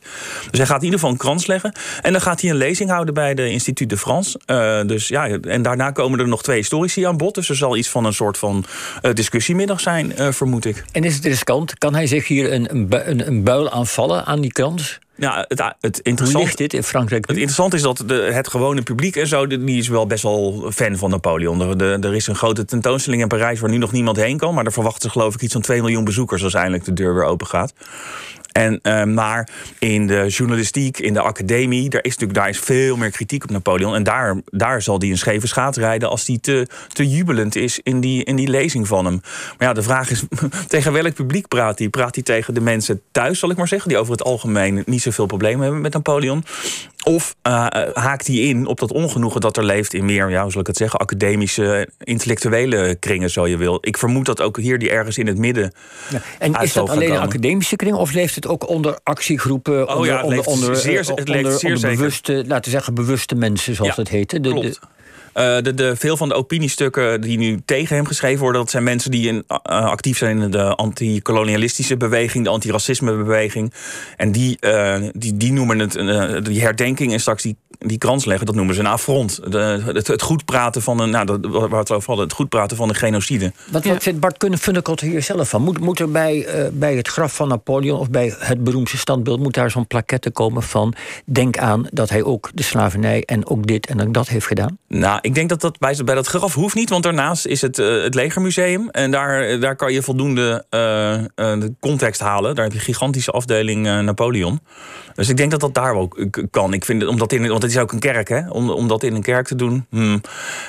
Dus 0.49 0.59
hij 0.59 0.67
gaat 0.67 0.77
in 0.77 0.83
ieder 0.83 0.99
geval 0.99 1.13
een 1.13 1.19
krans 1.19 1.45
leggen. 1.45 1.71
En 2.01 2.11
dan 2.11 2.21
gaat 2.21 2.41
hij 2.41 2.49
een 2.49 2.55
lezing 2.55 2.89
houden 2.89 3.13
bij 3.13 3.33
de 3.33 3.49
Instituut 3.49 3.89
de 3.89 3.97
France. 3.97 4.39
Uh, 4.47 4.81
dus 4.87 5.07
ja, 5.07 5.27
en 5.27 5.61
daarna 5.61 5.91
komen 5.91 6.19
er 6.19 6.27
nog 6.27 6.43
twee 6.43 6.57
historici 6.57 7.05
aan 7.05 7.17
bod. 7.17 7.35
Dus 7.35 7.49
er 7.49 7.55
zal 7.55 7.77
iets 7.77 7.89
van 7.89 8.05
een 8.05 8.13
soort 8.13 8.37
van 8.37 8.65
uh, 9.01 9.13
discussiemiddag 9.13 9.79
zijn, 9.79 10.13
vermoed 10.33 10.65
ik. 10.65 10.83
En 10.91 11.03
is 11.03 11.15
het 11.15 11.25
riskant? 11.25 11.77
Kan 11.77 11.93
hij 11.93 12.07
zich 12.07 12.27
hier 12.27 12.53
een, 12.53 12.69
een, 12.71 13.27
een 13.27 13.43
buil 13.43 13.69
aanvallen 13.69 14.25
aan 14.25 14.41
die 14.41 14.51
krans? 14.51 14.99
Ja, 15.17 15.45
het, 15.47 15.75
het 15.79 15.99
interessant, 15.99 16.43
ligt 16.43 16.57
dit 16.57 16.73
in 16.73 16.83
Frankrijk? 16.83 17.27
Het 17.27 17.35
interessante 17.35 17.75
is 17.75 17.81
dat 17.81 18.03
de, 18.05 18.13
het 18.13 18.47
gewone 18.47 18.81
publiek 18.81 19.15
en 19.15 19.27
zo, 19.27 19.47
die 19.47 19.77
is 19.77 19.87
wel 19.87 20.07
best 20.07 20.23
wel 20.23 20.71
fan 20.73 20.97
van 20.97 21.09
Napoleon. 21.09 21.61
Er, 21.61 22.03
er, 22.05 22.15
is 22.15 22.27
een 22.27 22.35
grote 22.35 22.65
tentoonstelling 22.65 23.21
in 23.21 23.27
Parijs 23.27 23.59
waar 23.59 23.69
nu 23.69 23.77
nog 23.77 23.91
niemand 23.91 24.17
heen 24.17 24.37
kan. 24.37 24.53
Maar 24.53 24.65
er 24.65 24.71
verwachten 24.71 25.01
ze 25.01 25.09
geloof 25.09 25.33
ik 25.33 25.41
iets 25.41 25.53
van 25.53 25.61
2 25.61 25.81
miljoen 25.81 26.03
bezoekers 26.03 26.43
als 26.43 26.53
eindelijk 26.53 26.85
de 26.85 26.93
deur 26.93 27.13
weer 27.13 27.23
open 27.23 27.47
gaat. 27.47 27.73
En, 28.55 28.79
uh, 28.83 29.03
maar 29.03 29.49
in 29.79 30.07
de 30.07 30.25
journalistiek, 30.27 30.99
in 30.99 31.13
de 31.13 31.21
academie, 31.21 31.89
daar 31.89 32.03
is 32.03 32.09
natuurlijk 32.09 32.39
daar 32.39 32.49
is 32.49 32.59
veel 32.59 32.97
meer 32.97 33.11
kritiek 33.11 33.43
op 33.43 33.49
Napoleon. 33.49 33.95
En 33.95 34.03
daar, 34.03 34.41
daar 34.45 34.81
zal 34.81 34.99
hij 34.99 35.09
een 35.09 35.17
scheve 35.17 35.47
schaat 35.47 35.77
rijden 35.77 36.09
als 36.09 36.27
hij 36.27 36.37
te, 36.41 36.67
te 36.87 37.09
jubelend 37.09 37.55
is 37.55 37.79
in 37.83 37.99
die, 37.99 38.23
in 38.23 38.35
die 38.35 38.47
lezing 38.47 38.87
van 38.87 39.05
hem. 39.05 39.19
Maar 39.57 39.67
ja, 39.67 39.73
de 39.73 39.81
vraag 39.81 40.09
is: 40.09 40.23
tegen 40.67 40.93
welk 40.93 41.13
publiek 41.13 41.47
praat 41.47 41.79
hij? 41.79 41.89
Praat 41.89 42.15
hij 42.15 42.23
tegen 42.23 42.53
de 42.53 42.61
mensen 42.61 43.01
thuis, 43.11 43.39
zal 43.39 43.49
ik 43.49 43.57
maar 43.57 43.67
zeggen, 43.67 43.89
die 43.89 43.97
over 43.97 44.11
het 44.11 44.23
algemeen 44.23 44.83
niet 44.85 45.01
zoveel 45.05 45.25
problemen 45.25 45.63
hebben 45.63 45.81
met 45.81 45.93
Napoleon? 45.93 46.43
Of 47.03 47.35
uh, 47.47 47.67
haakt 47.93 48.27
hij 48.27 48.35
in 48.35 48.65
op 48.65 48.79
dat 48.79 48.91
ongenoegen 48.91 49.41
dat 49.41 49.57
er 49.57 49.63
leeft 49.63 49.93
in 49.93 50.05
meer, 50.05 50.29
ja, 50.29 50.41
hoe 50.41 50.51
zal 50.51 50.61
ik 50.61 50.67
het 50.67 50.77
zeggen, 50.77 50.99
academische, 50.99 51.89
intellectuele 52.03 52.95
kringen, 52.99 53.29
zo 53.29 53.47
je 53.47 53.57
wil. 53.57 53.77
Ik 53.81 53.97
vermoed 53.97 54.25
dat 54.25 54.41
ook 54.41 54.57
hier 54.57 54.79
die 54.79 54.89
ergens 54.89 55.17
in 55.17 55.27
het 55.27 55.37
midden. 55.37 55.73
Ja. 56.09 56.21
En 56.39 56.53
is 56.53 56.73
dat 56.73 56.89
alleen 56.89 57.11
een 57.11 57.19
academische 57.19 57.75
kring 57.75 57.95
of 57.95 58.13
leeft 58.13 58.35
het 58.35 58.47
ook 58.47 58.69
onder 58.69 58.99
actiegroepen? 59.03 59.87
Oh, 59.87 59.95
onder, 59.95 60.05
ja, 60.07 60.15
het 60.15 60.25
onder, 60.25 60.45
onder, 60.45 60.75
zeer, 60.75 60.99
het 60.99 61.09
onder, 61.09 61.35
onder, 61.35 61.59
zeer 61.59 61.79
bewuste, 61.79 62.33
laten 62.47 62.63
we 62.63 62.69
zeggen, 62.69 62.93
bewuste 62.93 63.35
mensen, 63.35 63.75
zoals 63.75 63.95
ja, 63.95 64.01
het 64.01 64.11
heet. 64.11 64.29
De, 64.29 64.39
de, 64.39 64.75
uh, 65.35 65.57
de, 65.61 65.73
de, 65.73 65.95
veel 65.95 66.17
van 66.17 66.29
de 66.29 66.35
opiniestukken 66.35 67.21
die 67.21 67.37
nu 67.37 67.61
tegen 67.65 67.95
hem 67.95 68.05
geschreven 68.05 68.39
worden, 68.39 68.61
dat 68.61 68.69
zijn 68.69 68.83
mensen 68.83 69.11
die 69.11 69.27
in, 69.27 69.35
uh, 69.35 69.57
actief 69.67 70.17
zijn 70.17 70.41
in 70.41 70.51
de 70.51 70.75
anti-kolonialistische 70.75 71.97
beweging, 71.97 72.43
de 72.43 72.49
antiracismebeweging. 72.49 73.73
En 74.17 74.31
die, 74.31 74.57
uh, 74.61 74.95
die, 75.13 75.37
die 75.37 75.51
noemen 75.51 75.79
het 75.79 75.93
die 76.45 76.61
herdenking 76.61 77.11
en 77.13 77.19
straks 77.19 77.43
die 77.43 77.57
die 77.77 77.97
krans 77.97 78.25
leggen, 78.25 78.45
dat 78.45 78.55
noemen 78.55 78.75
ze 78.75 78.79
een 78.79 78.87
affront. 78.87 79.51
De, 79.51 79.81
het, 79.85 80.07
het, 80.07 80.21
goed 80.21 80.45
praten 80.45 80.81
van 80.81 80.99
een, 80.99 81.09
nou, 81.09 81.25
dat, 81.25 81.39
waar 81.45 81.79
het 81.79 81.91
over 81.91 82.07
hadden, 82.07 82.25
het 82.25 82.35
goed 82.35 82.49
praten 82.49 82.77
van 82.77 82.89
een 82.89 82.95
genocide. 82.95 83.53
Wat, 83.71 83.85
wat 83.85 84.03
vindt 84.03 84.19
Bart 84.19 84.45
Funnekotte 84.59 85.05
hier 85.05 85.23
zelf 85.23 85.49
van? 85.49 85.61
Moet, 85.61 85.79
moet 85.79 85.99
er 85.99 86.11
bij, 86.11 86.35
uh, 86.35 86.67
bij 86.71 86.95
het 86.95 87.07
graf 87.07 87.35
van 87.35 87.47
Napoleon 87.47 87.99
of 87.99 88.09
bij 88.09 88.35
het 88.37 88.63
beroemde 88.63 88.97
standbeeld, 88.97 89.39
moet 89.39 89.53
daar 89.53 89.71
zo'n 89.71 89.87
plaquette 89.87 90.31
komen 90.31 90.63
van 90.63 90.93
denk 91.25 91.57
aan 91.57 91.87
dat 91.91 92.09
hij 92.09 92.23
ook 92.23 92.49
de 92.53 92.63
slavernij 92.63 93.23
en 93.23 93.47
ook 93.47 93.67
dit 93.67 93.87
en 93.87 94.01
ook 94.01 94.13
dat 94.13 94.27
heeft 94.27 94.47
gedaan? 94.47 94.77
Nou, 94.87 95.19
ik 95.21 95.35
denk 95.35 95.49
dat 95.49 95.61
dat 95.61 95.79
bij, 95.79 95.99
bij 96.05 96.15
dat 96.15 96.27
graf 96.27 96.53
hoeft 96.53 96.75
niet, 96.75 96.89
want 96.89 97.03
daarnaast 97.03 97.45
is 97.45 97.61
het, 97.61 97.77
uh, 97.77 98.03
het 98.03 98.15
legermuseum 98.15 98.89
en 98.89 99.11
daar, 99.11 99.59
daar 99.59 99.75
kan 99.75 99.93
je 99.93 100.01
voldoende 100.01 100.65
uh, 100.69 101.69
context 101.79 102.21
halen. 102.21 102.55
Daar 102.55 102.63
heb 102.63 102.73
je 102.73 102.79
een 102.79 102.85
gigantische 102.85 103.31
afdeling 103.31 103.83
Napoleon. 103.85 104.59
Dus 105.13 105.29
ik 105.29 105.37
denk 105.37 105.51
dat 105.51 105.59
dat 105.59 105.73
daar 105.73 105.93
ook 105.93 106.25
kan. 106.51 106.73
Ik 106.73 106.85
vind, 106.85 107.07
omdat 107.07 107.31
in, 107.31 107.47
want 107.47 107.63
het 107.65 107.75
is 107.75 107.81
ook 107.81 107.91
een 107.91 107.99
kerk, 107.99 108.29
hè? 108.29 108.49
Om, 108.49 108.69
om 108.69 108.87
dat 108.87 109.03
in 109.03 109.15
een 109.15 109.21
kerk 109.21 109.47
te 109.47 109.55
doen. 109.55 109.85
Hmm, 109.89 110.21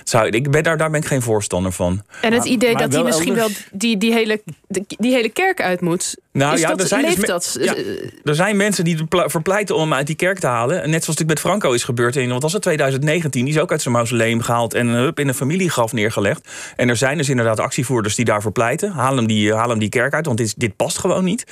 zou, 0.05 0.29
ik 0.29 0.51
ben, 0.51 0.63
daar, 0.63 0.77
daar 0.77 0.91
ben 0.91 1.01
ik 1.01 1.07
geen 1.07 1.23
voorstander 1.23 1.73
van. 1.73 2.03
En 2.21 2.33
het 2.33 2.45
idee 2.45 2.77
dat 2.77 2.93
hij 2.93 3.03
misschien 3.03 3.35
wel 3.35 3.49
die, 3.73 3.97
die, 3.97 4.13
hele, 4.13 4.43
die 4.99 5.13
hele 5.13 5.29
kerk 5.29 5.61
uit 5.61 5.81
moet. 5.81 6.17
Nou 6.33 6.59
ja, 6.59 6.69
dat, 6.69 6.81
er 6.81 6.87
zijn 6.87 7.03
dus 7.03 7.15
leeft 7.15 7.27
dat? 7.27 7.57
Ja, 7.61 7.75
er 8.25 8.35
zijn 8.35 8.57
mensen 8.57 8.85
die 8.85 8.99
verpleiten 9.09 9.75
om 9.75 9.81
hem 9.81 9.95
uit 9.95 10.07
die 10.07 10.17
kerk 10.17 10.39
te 10.39 10.47
halen. 10.47 10.91
Net 10.91 11.05
zoals 11.05 11.19
het 11.19 11.29
met 11.29 11.41
Franco 11.41 11.73
is 11.73 11.85
gebeurd 11.85 12.17
in 12.17 12.29
wat 12.29 12.43
was 12.43 12.53
het, 12.53 12.63
2019. 12.63 13.45
Die 13.45 13.55
is 13.55 13.61
ook 13.61 13.71
uit 13.71 13.83
zijn 13.83 13.95
mausoleum 13.95 14.41
gehaald 14.41 14.75
en 14.75 14.87
hup, 14.87 15.19
in 15.19 15.29
een 15.29 15.35
familiegraf 15.35 15.93
neergelegd. 15.93 16.49
En 16.77 16.89
er 16.89 16.97
zijn 16.97 17.17
dus 17.17 17.29
inderdaad 17.29 17.61
actievoerders 17.61 18.15
die 18.15 18.25
daar 18.25 18.43
verpleiten. 18.43 18.91
Haal 18.91 19.17
hem 19.17 19.27
die, 19.27 19.55
haal 19.55 19.69
hem 19.69 19.79
die 19.79 19.89
kerk 19.89 20.15
uit, 20.15 20.27
want 20.27 20.39
dit, 20.39 20.61
dit 20.61 20.77
past 20.77 20.99
gewoon 20.99 21.25
niet. 21.25 21.45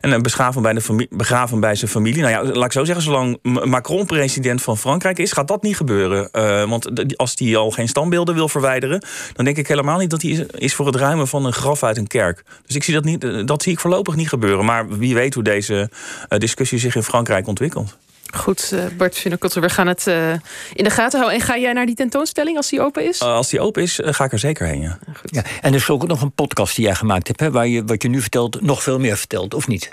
En 0.00 0.10
dan 0.10 0.22
begraven 0.22 0.62
bij, 0.62 0.72
de 0.72 0.80
familie, 0.80 1.16
begraven 1.16 1.60
bij 1.60 1.74
zijn 1.74 1.90
familie. 1.90 2.22
Nou 2.22 2.32
ja, 2.32 2.52
laat 2.52 2.64
ik 2.64 2.72
zo 2.72 2.84
zeggen, 2.84 3.04
zolang 3.04 3.38
Macron 3.64 4.06
president 4.06 4.62
van 4.62 4.78
Frankrijk 4.78 4.87
is, 4.96 5.32
gaat 5.32 5.48
dat 5.48 5.62
niet 5.62 5.76
gebeuren. 5.76 6.28
Uh, 6.32 6.68
want 6.68 7.16
als 7.16 7.34
hij 7.36 7.56
al 7.56 7.70
geen 7.70 7.88
standbeelden 7.88 8.34
wil 8.34 8.48
verwijderen, 8.48 9.02
dan 9.32 9.44
denk 9.44 9.56
ik 9.56 9.68
helemaal 9.68 9.98
niet 9.98 10.10
dat 10.10 10.22
hij 10.22 10.46
is 10.54 10.74
voor 10.74 10.86
het 10.86 10.96
ruimen 10.96 11.28
van 11.28 11.44
een 11.44 11.52
graf 11.52 11.82
uit 11.82 11.96
een 11.96 12.06
kerk. 12.06 12.44
Dus 12.66 12.76
ik 12.76 12.84
zie 12.84 12.94
dat 12.94 13.04
niet, 13.04 13.46
dat 13.46 13.62
zie 13.62 13.72
ik 13.72 13.80
voorlopig 13.80 14.16
niet 14.16 14.28
gebeuren. 14.28 14.64
Maar 14.64 14.88
wie 14.88 15.14
weet 15.14 15.34
hoe 15.34 15.42
deze 15.42 15.90
uh, 16.28 16.38
discussie 16.38 16.78
zich 16.78 16.94
in 16.94 17.02
Frankrijk 17.02 17.46
ontwikkelt. 17.46 17.96
Goed, 18.34 18.74
Bart 18.96 19.18
Vinnekotter, 19.18 19.60
we 19.60 19.68
gaan 19.68 19.86
het 19.86 20.06
uh, 20.06 20.32
in 20.72 20.84
de 20.84 20.90
gaten 20.90 21.18
houden. 21.18 21.40
En 21.40 21.46
ga 21.46 21.58
jij 21.58 21.72
naar 21.72 21.86
die 21.86 21.94
tentoonstelling 21.94 22.56
als 22.56 22.68
die 22.68 22.80
open 22.80 23.08
is? 23.08 23.20
Uh, 23.20 23.28
als 23.28 23.48
die 23.48 23.60
open 23.60 23.82
is, 23.82 23.98
ga 24.02 24.24
ik 24.24 24.32
er 24.32 24.38
zeker 24.38 24.66
heen, 24.66 24.80
ja. 24.80 24.98
Goed. 25.16 25.34
ja. 25.34 25.42
En 25.60 25.72
er 25.72 25.78
is 25.78 25.90
ook 25.90 26.06
nog 26.06 26.22
een 26.22 26.32
podcast 26.32 26.76
die 26.76 26.84
jij 26.84 26.94
gemaakt 26.94 27.26
hebt... 27.26 27.40
Hè, 27.40 27.50
waar 27.50 27.66
je 27.66 27.84
wat 27.84 28.02
je 28.02 28.08
nu 28.08 28.20
vertelt 28.20 28.60
nog 28.60 28.82
veel 28.82 28.98
meer 28.98 29.16
vertelt, 29.16 29.54
of 29.54 29.68
niet? 29.68 29.90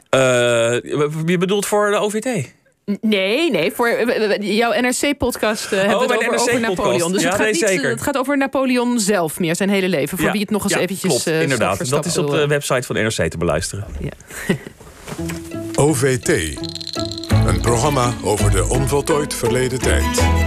je 1.25 1.35
bedoelt 1.39 1.65
voor 1.65 1.91
de 1.91 1.97
OVT? 1.97 2.53
Nee, 3.01 3.51
nee, 3.51 3.71
voor 3.71 4.13
jouw 4.39 4.81
NRC-podcast 4.81 5.71
uh, 5.73 5.79
hebben 5.79 6.07
we 6.07 6.13
het 6.13 6.27
over, 6.27 6.39
over 6.39 6.59
Napoleon. 6.59 7.11
Dus 7.11 7.21
ja, 7.21 7.27
het, 7.27 7.35
gaat 7.35 7.51
nee, 7.51 7.53
niet, 7.53 7.69
zeker. 7.69 7.89
het 7.89 8.01
gaat 8.01 8.17
over 8.17 8.37
Napoleon 8.37 8.99
zelf 8.99 9.39
meer, 9.39 9.55
zijn 9.55 9.69
hele 9.69 9.89
leven. 9.89 10.17
Voor 10.17 10.27
ja, 10.27 10.31
wie 10.31 10.41
het 10.41 10.49
nog 10.49 10.63
eens 10.63 10.73
ja, 10.73 10.79
eventjes... 10.79 11.09
Klopt, 11.11 11.27
uh, 11.27 11.41
inderdaad. 11.41 11.89
Dat 11.89 12.05
is 12.05 12.17
op 12.17 12.31
de 12.31 12.47
website 12.47 12.81
van 12.81 12.95
NRC 12.95 13.29
te 13.29 13.37
beluisteren. 13.37 13.85
Ja. 13.99 14.55
OVT. 15.75 16.29
Een 17.47 17.61
programma 17.61 18.13
over 18.23 18.51
de 18.51 18.69
onvoltooid 18.69 19.33
verleden 19.33 19.79
tijd. 19.79 20.44